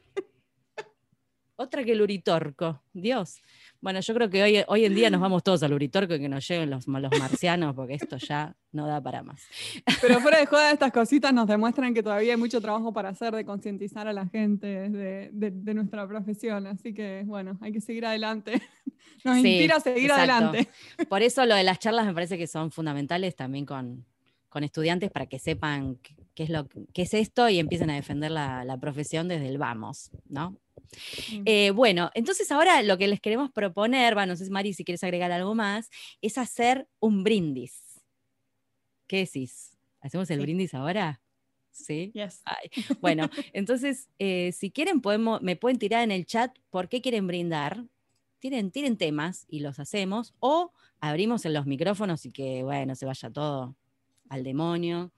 Otra 1.61 1.83
que 1.83 1.91
el 1.91 2.01
Uritorco. 2.01 2.81
Dios. 2.93 3.43
Bueno, 3.81 3.99
yo 3.99 4.15
creo 4.15 4.31
que 4.31 4.45
hoy, 4.45 4.63
hoy 4.69 4.85
en 4.85 4.95
día 4.95 5.11
nos 5.11 5.21
vamos 5.21 5.43
todos 5.43 5.61
al 5.65 5.73
Uritorco 5.73 6.15
y 6.15 6.21
que 6.21 6.29
nos 6.29 6.47
lleven 6.47 6.71
los, 6.71 6.87
los 6.87 7.19
marcianos, 7.19 7.75
porque 7.75 7.95
esto 7.95 8.17
ya 8.17 8.55
no 8.71 8.87
da 8.87 9.03
para 9.03 9.25
más. 9.25 9.43
Pero 10.01 10.21
fuera 10.21 10.39
de 10.39 10.47
joda, 10.47 10.71
estas 10.71 10.93
cositas 10.93 11.35
nos 11.35 11.49
demuestran 11.49 11.95
que 11.95 12.03
todavía 12.05 12.35
hay 12.35 12.39
mucho 12.39 12.61
trabajo 12.61 12.93
para 12.93 13.09
hacer 13.09 13.35
de 13.35 13.45
concientizar 13.45 14.07
a 14.07 14.13
la 14.13 14.29
gente 14.29 14.69
de, 14.89 15.31
de, 15.33 15.75
nuestra 15.75 16.07
profesión. 16.07 16.69
Así 16.69 16.95
que, 16.95 17.25
bueno, 17.27 17.59
hay 17.61 17.73
que 17.73 17.81
seguir 17.81 18.07
adelante. 18.07 18.63
Nos 19.25 19.39
inspira 19.39 19.77
a 19.77 19.81
seguir 19.81 20.13
adelante. 20.13 20.69
Por 21.09 21.23
eso 21.23 21.45
lo 21.45 21.57
de 21.57 21.65
las 21.65 21.81
charlas 21.81 22.07
me 22.07 22.15
parece 22.15 22.39
que 22.39 22.47
son 22.47 22.71
fundamentales 22.71 23.35
también 23.35 23.67
con, 23.67 24.05
con 24.49 24.63
estudiantes 24.63 25.11
para 25.11 25.27
que 25.27 25.41
sepan 25.41 25.99
qué 26.37 26.45
es, 26.45 26.51
lo, 26.51 26.69
qué 26.69 27.03
es 27.03 27.15
esto 27.15 27.49
y 27.49 27.59
empiecen 27.59 27.91
a 27.91 27.97
defender 27.97 28.31
la, 28.31 28.65
la 28.65 28.79
profesión 28.79 29.27
desde 29.27 29.49
el 29.49 29.59
vamos, 29.59 30.13
¿no? 30.29 30.57
Eh, 31.45 31.71
bueno, 31.71 32.11
entonces 32.15 32.51
ahora 32.51 32.83
lo 32.83 32.99
que 32.99 33.09
les 33.09 33.21
queremos 33.21 33.51
proponer, 33.51 34.15
bueno, 34.15 34.33
no 34.33 34.37
sé 34.37 34.45
si 34.45 34.51
Mari, 34.51 34.73
si 34.73 34.85
quieres 34.85 35.05
agregar 35.05 35.33
algo 35.33 35.55
más, 35.55 35.91
es 36.21 36.39
hacer 36.39 36.89
un 37.01 37.25
brindis. 37.25 38.01
¿Qué 39.07 39.19
decís? 39.19 39.77
¿Hacemos 40.01 40.31
el 40.31 40.41
brindis 40.41 40.75
ahora? 40.75 41.21
Sí. 41.71 42.13
Bueno, 43.01 43.31
entonces, 43.53 44.09
eh, 44.19 44.53
si 44.53 44.71
quieren, 44.71 45.01
podemos, 45.01 45.41
me 45.43 45.57
pueden 45.57 45.79
tirar 45.79 46.03
en 46.03 46.11
el 46.11 46.27
chat 46.27 46.57
por 46.71 46.89
qué 46.89 47.01
quieren 47.01 47.27
brindar. 47.27 47.85
Tienen, 48.39 48.71
tienen 48.71 48.97
temas 48.97 49.47
y 49.49 49.61
los 49.61 49.81
hacemos, 49.81 50.35
o 50.39 50.73
abrimos 51.01 51.45
en 51.45 51.55
los 51.55 51.67
micrófonos 51.67 52.25
y 52.25 52.31
que, 52.31 52.63
bueno, 52.63 52.95
se 52.95 53.07
vaya 53.07 53.31
todo 53.31 53.77
al 54.29 54.45
demonio. 54.45 55.11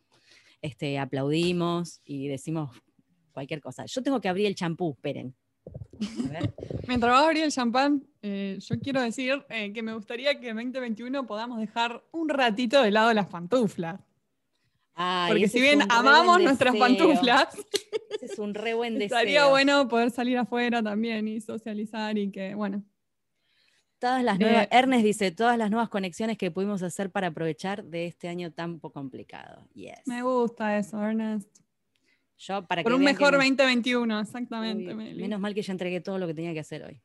Este, 0.62 0.98
aplaudimos 0.98 2.00
y 2.04 2.28
decimos 2.28 2.70
cualquier 3.32 3.60
cosa. 3.60 3.84
Yo 3.86 4.02
tengo 4.02 4.20
que 4.20 4.28
abrir 4.28 4.46
el 4.46 4.54
champú, 4.54 4.92
esperen. 4.92 5.34
Mientras 6.88 7.12
vas 7.12 7.22
a 7.22 7.26
abrir 7.26 7.44
el 7.44 7.52
champán, 7.52 8.02
eh, 8.22 8.58
yo 8.60 8.80
quiero 8.80 9.00
decir 9.02 9.44
eh, 9.48 9.72
que 9.72 9.82
me 9.82 9.92
gustaría 9.92 10.38
que 10.40 10.48
en 10.48 10.56
2021 10.56 11.26
podamos 11.26 11.58
dejar 11.58 12.02
un 12.12 12.28
ratito 12.28 12.82
de 12.82 12.90
lado 12.90 13.12
las 13.12 13.26
pantuflas. 13.26 14.00
Porque 15.28 15.48
si 15.48 15.60
bien 15.60 15.80
amamos 15.88 16.42
nuestras 16.42 16.76
pantuflas, 16.76 17.48
es 18.20 18.38
un 18.38 18.52
re 18.52 18.74
buen 18.74 18.94
deseo. 18.94 19.16
Estaría 19.18 19.46
bueno 19.46 19.88
poder 19.88 20.10
salir 20.10 20.36
afuera 20.36 20.82
también 20.82 21.26
y 21.26 21.40
socializar 21.40 22.18
y 22.18 22.30
que, 22.30 22.54
bueno. 22.54 22.82
Todas 23.98 24.22
las 24.24 24.38
nuevas, 24.38 24.64
eh, 24.64 24.68
Ernest 24.72 25.04
dice, 25.04 25.30
todas 25.30 25.56
las 25.58 25.70
nuevas 25.70 25.88
conexiones 25.88 26.36
que 26.38 26.50
pudimos 26.50 26.82
hacer 26.82 27.10
para 27.10 27.28
aprovechar 27.28 27.84
de 27.84 28.06
este 28.06 28.28
año 28.28 28.50
tan 28.50 28.78
poco 28.78 28.94
complicado. 28.94 29.68
Yes. 29.74 30.00
Me 30.06 30.22
gusta 30.22 30.76
eso, 30.78 31.02
Ernest. 31.02 31.48
Yo, 32.40 32.66
para 32.66 32.82
Por 32.82 32.94
un 32.94 33.02
mejor 33.02 33.34
2021, 33.34 34.20
exactamente. 34.20 34.94
menos 34.94 35.38
mal 35.40 35.52
que 35.52 35.60
ya 35.60 35.72
entregué 35.72 36.00
todo 36.00 36.18
lo 36.18 36.26
que 36.26 36.32
tenía 36.32 36.54
que 36.54 36.60
hacer 36.60 36.82
hoy. 36.84 37.02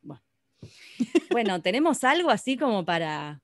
Bueno. 1.30 1.62
tenemos 1.62 2.06
algo 2.06 2.30
así 2.30 2.56
como 2.58 2.86
para. 2.86 3.42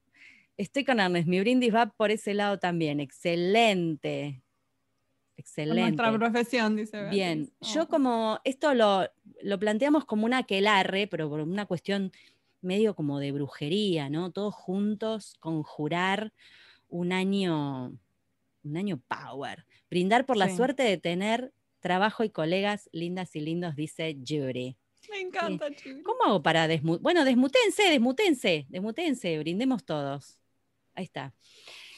Estoy 0.55 0.85
con 0.85 1.01
Ernest, 1.01 1.27
mi 1.27 1.39
brindis 1.41 1.73
va 1.75 1.87
por 1.87 2.09
ese 2.09 2.33
lado 2.33 2.59
también. 2.59 3.01
Excelente. 3.01 4.41
Excelente. 5.35 5.81
nuestra 5.81 6.17
profesión, 6.17 6.77
dice. 6.77 7.09
Bien, 7.09 7.51
yo 7.59 7.83
oh. 7.83 7.87
como, 7.87 8.39
esto 8.45 8.73
lo, 8.73 9.09
lo 9.41 9.59
planteamos 9.59 10.05
como 10.05 10.25
una 10.25 10.39
aquelarre, 10.39 11.07
pero 11.07 11.29
por 11.29 11.41
una 11.41 11.65
cuestión 11.65 12.13
medio 12.61 12.95
como 12.95 13.19
de 13.19 13.33
brujería, 13.33 14.09
¿no? 14.09 14.31
Todos 14.31 14.53
juntos 14.53 15.35
conjurar 15.41 16.31
un 16.87 17.11
año, 17.11 17.97
un 18.63 18.77
año 18.77 19.01
power. 19.09 19.65
Brindar 19.89 20.25
por 20.25 20.37
la 20.37 20.55
suerte 20.55 20.83
de 20.83 20.97
tener 20.97 21.51
Trabajo 21.81 22.23
y 22.23 22.29
colegas 22.29 22.89
lindas 22.93 23.35
y 23.35 23.41
lindos, 23.41 23.75
dice 23.75 24.15
Yuri. 24.21 24.77
Me 25.09 25.19
encanta, 25.19 25.67
Yuri. 25.69 26.03
¿Cómo 26.03 26.23
hago 26.23 26.41
para 26.41 26.67
desmutar? 26.67 27.01
Bueno, 27.01 27.25
desmutense, 27.25 27.83
desmutense, 27.89 28.65
desmutense, 28.69 29.37
brindemos 29.39 29.83
todos. 29.83 30.37
Ahí 30.93 31.03
está. 31.03 31.33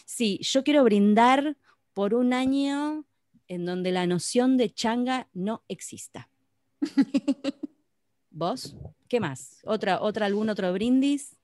Sí, 0.06 0.40
yo 0.42 0.64
quiero 0.64 0.84
brindar 0.84 1.58
por 1.94 2.14
un 2.16 2.34
año 2.34 3.06
en 3.48 3.66
donde 3.66 3.92
la 3.92 4.08
noción 4.08 4.58
de 4.58 4.74
changa 4.74 5.28
no 5.34 5.64
exista. 5.68 6.30
¿Vos? 8.32 8.76
¿Qué 9.08 9.20
más? 9.20 9.60
¿Otra, 9.64 10.02
otra, 10.02 10.26
¿Algún 10.26 10.50
otro 10.50 10.74
brindis? 10.74 11.38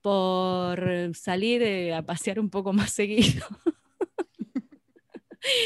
Por 0.00 1.12
salir 1.14 1.62
eh, 1.62 1.94
a 1.94 2.02
pasear 2.02 2.38
un 2.38 2.50
poco 2.50 2.72
más 2.72 2.90
seguido. 2.92 3.46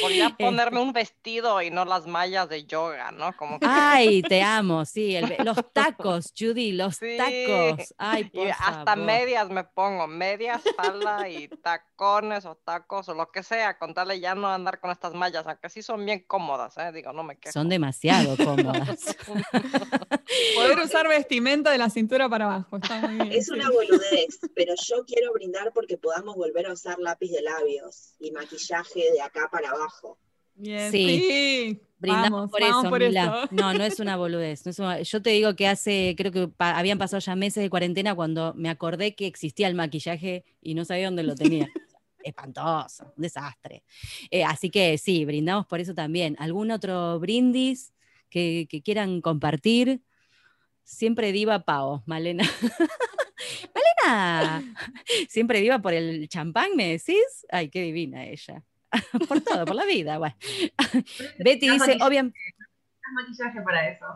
Podría 0.00 0.30
ponerme 0.38 0.80
un 0.80 0.92
vestido 0.92 1.60
y 1.62 1.70
no 1.70 1.84
las 1.84 2.06
mallas 2.06 2.48
de 2.48 2.64
yoga, 2.64 3.10
¿no? 3.12 3.36
Como 3.36 3.58
Ay, 3.62 4.22
te 4.28 4.42
amo, 4.42 4.84
sí. 4.84 5.16
los 5.44 5.58
tacos, 5.72 6.32
Judy, 6.38 6.72
los 6.72 6.98
tacos. 6.98 7.94
Ay, 7.98 8.24
por 8.24 8.48
hasta 8.50 8.96
medias 8.96 9.48
me 9.50 9.64
pongo, 9.64 10.06
medias, 10.06 10.62
falda 10.76 11.28
y 11.28 11.48
tacones 11.96 12.44
o 12.44 12.54
tacos 12.56 13.08
o 13.08 13.14
lo 13.14 13.30
que 13.30 13.42
sea, 13.42 13.78
contarle 13.78 14.20
ya 14.20 14.34
no 14.34 14.48
andar 14.48 14.80
con 14.80 14.90
estas 14.90 15.14
mallas, 15.14 15.46
aunque 15.46 15.70
sí 15.70 15.82
son 15.82 16.04
bien 16.04 16.24
cómodas, 16.26 16.76
¿eh? 16.76 16.92
Digo, 16.92 17.12
no 17.12 17.24
me 17.24 17.38
quejo. 17.38 17.52
Son 17.52 17.68
demasiado 17.68 18.36
cómodas. 18.44 19.16
Poder 20.54 20.78
usar 20.84 21.08
vestimenta 21.08 21.70
de 21.70 21.78
la 21.78 21.88
cintura 21.88 22.28
para 22.28 22.44
abajo, 22.44 22.76
está 22.76 23.00
muy 23.00 23.14
bien. 23.14 23.32
Es 23.32 23.48
una 23.48 23.70
boludez, 23.70 24.38
pero 24.54 24.74
yo 24.86 25.04
quiero 25.06 25.32
brindar 25.32 25.72
porque 25.72 25.96
podamos 25.96 26.36
volver 26.36 26.66
a 26.66 26.72
usar 26.72 26.98
lápiz 26.98 27.30
de 27.30 27.42
labios 27.42 28.14
y 28.20 28.30
maquillaje 28.30 29.12
de 29.12 29.22
acá 29.22 29.48
para 29.50 29.70
abajo. 29.70 30.18
sí. 30.90 31.80
Brindamos 31.98 32.50
por, 32.50 32.62
eso, 32.62 32.82
No, 33.52 33.72
no 33.72 33.82
es 33.82 34.00
una 34.00 34.16
boludez. 34.18 34.64
yo 35.04 35.22
te 35.22 35.30
digo 35.30 35.56
que 35.56 35.66
hace, 35.66 36.14
creo 36.16 36.30
que 36.30 36.50
habían 36.58 36.98
pasado 36.98 37.20
ya 37.20 37.34
meses 37.34 37.62
de 37.62 37.70
cuarentena 37.70 38.14
cuando 38.14 38.52
me 38.54 38.68
acordé 38.68 39.14
que 39.14 39.26
existía 39.26 39.66
el 39.66 39.74
maquillaje 39.74 40.44
y 40.60 40.74
no 40.74 40.84
sabía 40.84 41.06
dónde 41.06 41.22
lo 41.22 41.34
tenía. 41.34 41.70
Espantoso, 42.26 43.12
un 43.16 43.22
desastre. 43.22 43.84
Eh, 44.30 44.44
así 44.44 44.70
que 44.70 44.98
sí, 44.98 45.24
brindamos 45.24 45.66
por 45.66 45.80
eso 45.80 45.94
también. 45.94 46.36
¿Algún 46.38 46.70
otro 46.70 47.18
brindis 47.20 47.94
que, 48.28 48.66
quieran 48.84 49.20
compartir? 49.20 50.02
Siempre 50.82 51.32
diva 51.32 51.64
Pao, 51.64 52.02
Malena. 52.06 52.44
Malena, 53.74 54.74
siempre 55.28 55.60
diva 55.60 55.78
por 55.80 55.94
el 55.94 56.28
champán, 56.28 56.76
¿me 56.76 56.88
decís? 56.88 57.46
Ay, 57.50 57.68
qué 57.68 57.82
divina 57.82 58.24
ella. 58.24 58.62
por 59.28 59.40
todo, 59.40 59.64
por 59.64 59.74
la 59.74 59.84
vida. 59.84 60.18
Betty 61.38 61.70
dice, 61.70 61.98
obviamente. 62.00 62.38
maquillaje 63.14 63.60
para 63.62 63.88
eso. 63.88 64.06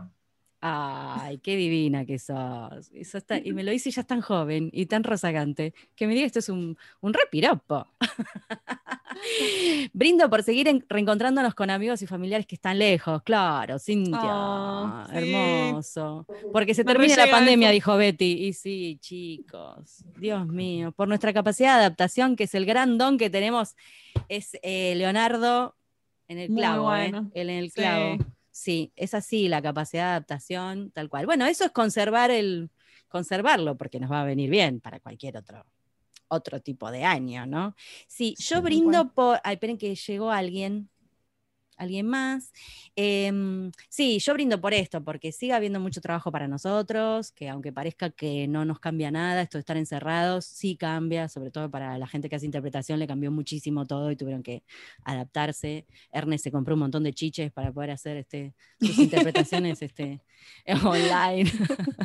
Ay, 0.62 1.38
qué 1.38 1.57
divina 1.57 2.05
que 2.05 2.18
sos. 2.18 2.90
y 2.92 3.53
me 3.53 3.62
lo 3.64 3.70
dice 3.70 3.90
ya 3.90 4.03
tan 4.03 4.20
joven 4.20 4.68
y 4.73 4.87
tan 4.87 5.05
rozagante 5.05 5.73
que 5.96 6.07
me 6.07 6.14
diga 6.14 6.27
esto 6.27 6.38
es 6.38 6.51
un, 6.51 6.77
un 7.01 7.14
repiropo. 7.14 7.87
Brindo 9.92 10.29
por 10.29 10.42
seguir 10.42 10.85
reencontrándonos 10.88 11.55
con 11.55 11.70
amigos 11.70 12.03
y 12.03 12.07
familiares 12.07 12.46
que 12.46 12.57
están 12.57 12.79
lejos. 12.79 13.23
Claro, 13.23 13.79
Cintia. 13.79 14.20
Ah, 14.23 15.09
hermoso. 15.12 16.27
Porque 16.53 16.75
se 16.75 16.85
termina 16.85 17.16
la 17.16 17.31
pandemia, 17.31 17.70
dijo 17.70 17.96
Betty. 17.96 18.46
Y 18.46 18.53
sí, 18.53 18.99
chicos. 19.01 20.05
Dios 20.18 20.46
mío. 20.46 20.92
Por 20.92 21.09
nuestra 21.09 21.33
capacidad 21.33 21.75
de 21.75 21.81
adaptación, 21.81 22.37
que 22.37 22.44
es 22.44 22.55
el 22.55 22.66
gran 22.66 22.99
don 22.99 23.18
que 23.18 23.31
tenemos, 23.31 23.77
es 24.29 24.59
eh, 24.62 24.94
Leonardo 24.96 25.75
en 26.29 26.38
el 26.38 26.55
clavo. 26.55 26.94
¿eh? 26.94 27.12
en 27.35 27.51
el 27.51 27.73
clavo. 27.73 28.16
Sí, 28.16 28.25
es 28.96 29.14
así 29.14 29.49
la 29.49 29.62
capacidad 29.62 30.05
de 30.05 30.11
adaptación, 30.11 30.90
tal 30.90 31.09
cual. 31.09 31.27
Bueno, 31.27 31.46
eso 31.46 31.64
es 31.64 31.70
conservar 31.70 32.31
el, 32.31 32.70
conservarlo, 33.11 33.77
porque 33.77 34.01
nos 34.01 34.11
va 34.11 34.23
a 34.23 34.25
venir 34.25 34.49
bien 34.49 34.81
para 34.81 35.01
cualquier 35.01 35.37
otro, 35.37 35.66
otro 36.29 36.61
tipo 36.61 36.90
de 36.90 37.05
año, 37.05 37.44
¿no? 37.44 37.75
Sí, 38.07 38.35
yo 38.38 38.62
brindo 38.62 39.12
por. 39.12 39.40
Ay, 39.44 39.55
esperen 39.55 39.77
que 39.77 39.94
llegó 39.94 40.31
alguien. 40.31 40.88
¿Alguien 41.80 42.06
más? 42.06 42.52
Em, 42.94 43.72
sí, 43.88 44.18
yo 44.18 44.34
brindo 44.34 44.60
por 44.60 44.74
esto, 44.74 45.02
porque 45.02 45.32
sigue 45.32 45.54
habiendo 45.54 45.80
mucho 45.80 46.02
trabajo 46.02 46.30
para 46.30 46.46
nosotros, 46.46 47.32
que 47.32 47.48
aunque 47.48 47.72
parezca 47.72 48.10
que 48.10 48.46
no 48.48 48.66
nos 48.66 48.80
cambia 48.80 49.10
nada, 49.10 49.40
esto 49.40 49.56
de 49.56 49.60
estar 49.60 49.78
encerrados, 49.78 50.44
sí 50.44 50.76
cambia, 50.76 51.26
sobre 51.30 51.50
todo 51.50 51.70
para 51.70 51.96
la 51.96 52.06
gente 52.06 52.28
que 52.28 52.36
hace 52.36 52.44
interpretación, 52.44 52.98
le 52.98 53.06
cambió 53.06 53.30
muchísimo 53.30 53.86
todo 53.86 54.10
y 54.10 54.16
tuvieron 54.16 54.42
que 54.42 54.62
adaptarse. 55.04 55.86
Ernest 56.12 56.44
se 56.44 56.52
compró 56.52 56.74
un 56.74 56.80
montón 56.80 57.02
de 57.02 57.14
chiches 57.14 57.50
para 57.50 57.72
poder 57.72 57.92
hacer 57.92 58.18
este, 58.18 58.52
sus 58.78 58.98
interpretaciones 58.98 59.80
este, 59.82 60.20
online. 60.84 61.50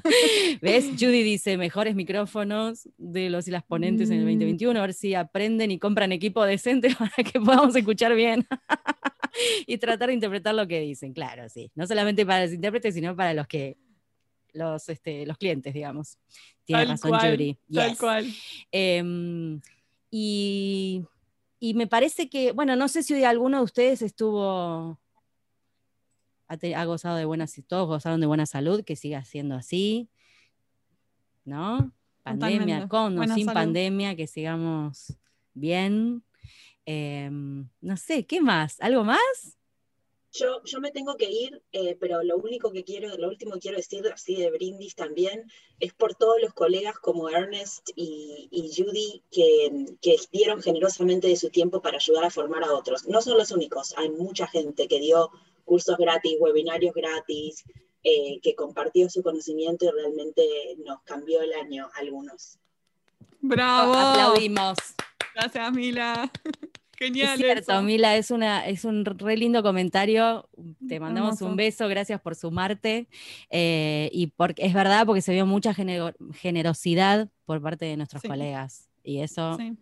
¿Ves? 0.62 0.86
Judy 0.98 1.22
dice, 1.22 1.58
mejores 1.58 1.96
micrófonos 1.96 2.88
de 2.98 3.30
los 3.30 3.50
y 3.50 3.52
las 3.52 3.64
ponentes 3.64 4.10
en 4.10 4.20
el 4.20 4.24
2021, 4.24 4.74
mm. 4.74 4.78
a 4.78 4.82
ver 4.82 4.94
si 4.94 5.16
aprenden 5.16 5.72
y 5.72 5.80
compran 5.80 6.14
equipo 6.14 6.46
decente 6.46 6.96
para 6.96 7.12
que 7.30 7.42
podamos 7.42 7.76
escuchar 7.76 8.16
bien. 8.16 8.48
Y 9.68 9.78
tratar 9.78 10.08
de 10.10 10.14
interpretar 10.16 10.54
lo 10.56 10.68
que 10.68 10.80
dicen, 10.82 11.14
claro, 11.14 11.48
sí. 11.50 11.72
No 11.76 11.86
solamente 11.88 12.26
para 12.26 12.44
los 12.46 12.54
intérpretes, 12.54 12.94
sino 12.94 13.16
para 13.16 13.34
los 13.34 13.48
que 13.48 13.78
los, 14.54 14.88
este, 14.90 15.26
los 15.26 15.38
clientes, 15.38 15.74
digamos. 15.74 16.18
Tiene 16.64 16.84
Tal 16.84 16.90
razón 16.92 17.10
cual, 17.12 17.32
Yuri. 17.32 17.58
Tal 17.74 17.90
Yes. 17.90 18.00
cual. 18.00 18.26
Em, 18.72 19.60
y, 20.10 21.04
y 21.60 21.74
me 21.74 21.88
parece 21.88 22.30
que, 22.30 22.52
bueno, 22.54 22.76
no 22.76 22.88
sé 22.88 23.04
si 23.04 23.24
alguno 23.24 23.58
de 23.58 23.64
ustedes 23.64 24.02
estuvo, 24.02 24.98
ha, 26.48 26.58
te- 26.58 26.76
ha 26.76 26.86
gozado 26.86 27.18
de 27.18 27.26
buenas, 27.26 27.54
todos 27.68 27.88
gozaron 27.88 28.22
de 28.22 28.28
buena 28.28 28.46
salud, 28.46 28.84
que 28.84 28.96
siga 28.96 29.26
siendo 29.26 29.56
así, 29.56 30.10
¿no? 31.44 31.92
Pandemia, 32.24 32.58
Totalmente. 32.60 32.88
con 32.90 33.14
o 33.14 33.18
Buena 33.18 33.36
sin 33.36 33.46
salud. 33.46 33.60
pandemia, 33.60 34.16
que 34.16 34.26
sigamos 34.28 35.14
bien. 35.54 36.24
Em, 36.86 37.68
no 37.82 37.98
sé, 37.98 38.26
¿qué 38.26 38.42
más? 38.42 38.80
¿Algo 38.80 39.04
más? 39.04 39.58
Yo, 40.32 40.62
yo 40.66 40.82
me 40.82 40.92
tengo 40.92 41.16
que 41.16 41.32
ir, 41.32 41.64
eh, 41.72 41.96
pero 41.98 42.22
lo 42.22 42.36
único 42.36 42.72
que 42.72 42.84
quiero, 42.84 43.18
lo 43.18 43.30
último 43.30 43.54
que 43.54 43.62
quiero 43.62 43.78
decir 43.78 44.06
así 44.14 44.36
de 44.36 44.52
brindis 44.52 44.94
también 44.94 45.50
es 45.80 45.94
por 45.94 46.14
todos 46.14 46.42
los 46.42 46.54
colegas 46.54 47.00
como 47.00 47.30
Ernest 47.30 47.90
y, 47.96 48.50
y 48.52 48.70
Judy 48.76 49.24
que, 49.32 49.96
que 50.02 50.18
dieron 50.34 50.62
generosamente 50.62 51.30
de 51.30 51.38
su 51.38 51.50
tiempo 51.50 51.82
para 51.82 51.98
ayudar 51.98 52.26
a 52.26 52.30
formar 52.30 52.66
a 52.66 52.74
otros. 52.74 53.08
No 53.08 53.22
son 53.22 53.38
los 53.38 53.52
únicos, 53.52 53.94
hay 53.98 54.10
mucha 54.10 54.46
gente 54.46 54.90
que 54.90 55.00
dio 55.00 55.32
cursos 55.64 55.98
gratis, 55.98 56.36
webinarios 56.40 56.94
gratis, 56.94 57.64
eh, 58.04 58.40
que 58.42 58.56
compartió 58.56 59.10
su 59.10 59.24
conocimiento 59.24 59.86
y 59.86 59.90
realmente 59.90 60.76
nos 60.86 61.02
cambió 61.04 61.42
el 61.42 61.54
año 61.54 61.90
a 61.96 62.00
algunos. 62.00 62.60
Bravo. 63.40 63.94
Aplaudimos. 63.94 64.78
Gracias, 65.34 65.72
Mila. 65.74 66.32
Genial. 66.98 67.34
Es 67.34 67.38
cierto, 67.38 67.72
eso. 67.74 67.82
Mila, 67.82 68.16
es, 68.16 68.32
una, 68.32 68.66
es 68.68 68.86
un 68.86 69.04
re 69.04 69.36
lindo 69.36 69.62
comentario. 69.64 70.48
Te 70.88 70.98
mandamos 71.02 71.32
Hermoso. 71.36 71.46
un 71.48 71.56
beso, 71.58 71.88
gracias 71.90 72.22
por 72.22 72.36
sumarte. 72.36 73.08
eh, 73.50 74.10
y 74.14 74.28
porque 74.28 74.66
es 74.66 74.74
verdad, 74.74 75.06
porque 75.06 75.22
se 75.22 75.34
vio 75.34 75.46
mucha 75.46 75.74
genero- 75.74 76.14
generosidad 76.34 77.28
por 77.46 77.62
parte 77.62 77.84
de 77.86 77.98
nuestros 77.98 78.22
Sí. 78.22 78.28
colegas. 78.30 78.90
Y 79.04 79.20
eso, 79.20 79.58
Sí. 79.58 79.74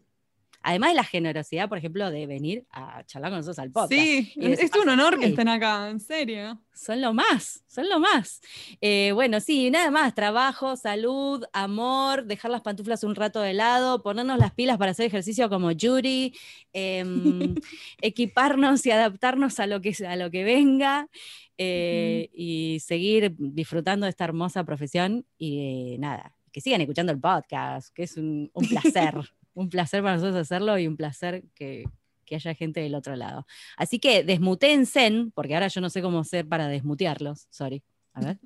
Además 0.63 0.91
de 0.91 0.95
la 0.95 1.03
generosidad, 1.03 1.69
por 1.69 1.77
ejemplo, 1.77 2.09
de 2.09 2.25
venir 2.25 2.65
a 2.71 3.03
charlar 3.05 3.31
con 3.31 3.39
nosotros 3.39 3.59
al 3.59 3.71
podcast. 3.71 3.91
Sí, 3.91 4.33
es 4.37 4.71
un 4.81 4.89
honor 4.89 5.19
que 5.19 5.27
estén 5.27 5.49
acá, 5.49 5.89
en 5.89 5.99
serio. 5.99 6.59
Son 6.73 7.01
lo 7.01 7.13
más, 7.13 7.63
son 7.67 7.87
lo 7.89 7.99
más. 7.99 8.41
Eh, 8.81 9.11
bueno, 9.13 9.39
sí, 9.39 9.69
nada 9.69 9.91
más, 9.91 10.15
trabajo, 10.15 10.75
salud, 10.75 11.43
amor, 11.53 12.25
dejar 12.25 12.49
las 12.49 12.61
pantuflas 12.61 13.03
un 13.03 13.13
rato 13.13 13.41
de 13.41 13.53
lado, 13.53 14.01
ponernos 14.01 14.39
las 14.39 14.53
pilas 14.53 14.77
para 14.77 14.91
hacer 14.91 15.05
ejercicio 15.05 15.49
como 15.49 15.71
Yuri, 15.71 16.33
em, 16.71 17.55
equiparnos 18.01 18.85
y 18.85 18.91
adaptarnos 18.91 19.59
a 19.59 19.67
lo 19.67 19.81
que, 19.81 19.93
a 20.07 20.15
lo 20.15 20.31
que 20.31 20.43
venga 20.43 21.09
eh, 21.57 22.29
y 22.33 22.79
seguir 22.79 23.35
disfrutando 23.37 24.05
de 24.05 24.11
esta 24.11 24.23
hermosa 24.23 24.63
profesión 24.63 25.25
y 25.37 25.93
eh, 25.93 25.97
nada, 25.99 26.35
que 26.51 26.61
sigan 26.61 26.81
escuchando 26.81 27.11
el 27.11 27.19
podcast, 27.19 27.93
que 27.93 28.03
es 28.03 28.17
un, 28.17 28.49
un 28.53 28.67
placer, 28.67 29.15
un 29.53 29.69
placer 29.69 30.01
para 30.01 30.15
nosotros 30.15 30.35
hacerlo 30.37 30.77
y 30.77 30.87
un 30.87 30.97
placer 30.97 31.43
que, 31.55 31.85
que 32.25 32.35
haya 32.35 32.53
gente 32.55 32.79
del 32.79 32.95
otro 32.95 33.15
lado. 33.15 33.45
Así 33.77 33.99
que 33.99 34.23
desmutense, 34.23 35.27
porque 35.33 35.53
ahora 35.53 35.67
yo 35.67 35.81
no 35.81 35.89
sé 35.89 36.01
cómo 36.01 36.19
hacer 36.19 36.47
para 36.47 36.67
desmutearlos. 36.67 37.47
Sorry. 37.49 37.83
A 38.13 38.21
ver. 38.21 38.39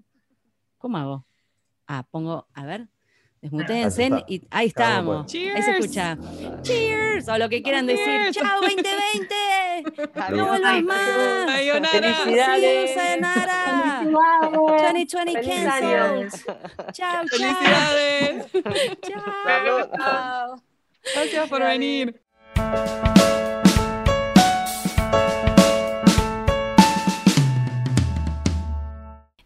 ¿Cómo 0.77 0.97
hago? 0.97 1.25
Ah, 1.87 2.05
pongo, 2.09 2.47
a 2.53 2.65
ver. 2.65 2.87
Desmutense 3.41 4.03
está. 4.05 4.25
y 4.27 4.41
ahí 4.49 4.67
estamos. 4.67 5.31
uno 5.33 5.53
Ahí 5.55 5.61
se 5.61 5.71
Cheers. 5.71 5.79
escucha. 5.79 6.17
Cheers. 6.63 7.27
O 7.29 7.37
lo 7.37 7.47
que 7.49 7.61
quieran 7.61 7.85
decir. 7.85 8.03
Cheers. 8.05 8.35
Chao 8.37 8.61
2020. 8.61 9.35
No 10.35 10.47
vuelvas 10.47 10.83
más. 10.83 11.51
Felicidades. 11.91 12.93
Sayonara. 12.95 13.99
Felicidades. 14.01 15.11
2020 15.11 15.31
Feliz 15.33 15.47
cancelled. 15.47 16.01
año. 16.01 16.29
Chao, 16.93 17.23
chao. 17.23 17.27
Felicidades. 17.27 18.51
Chao. 19.07 20.57
Salud. 21.13 21.29
Chao. 21.31 21.47
Gracias 22.55 23.16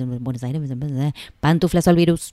en 0.00 0.22
Buenos 0.22 0.42
Aires, 0.42 0.60
Pantuflas 1.40 1.88
al 1.88 1.96
virus. 1.96 2.32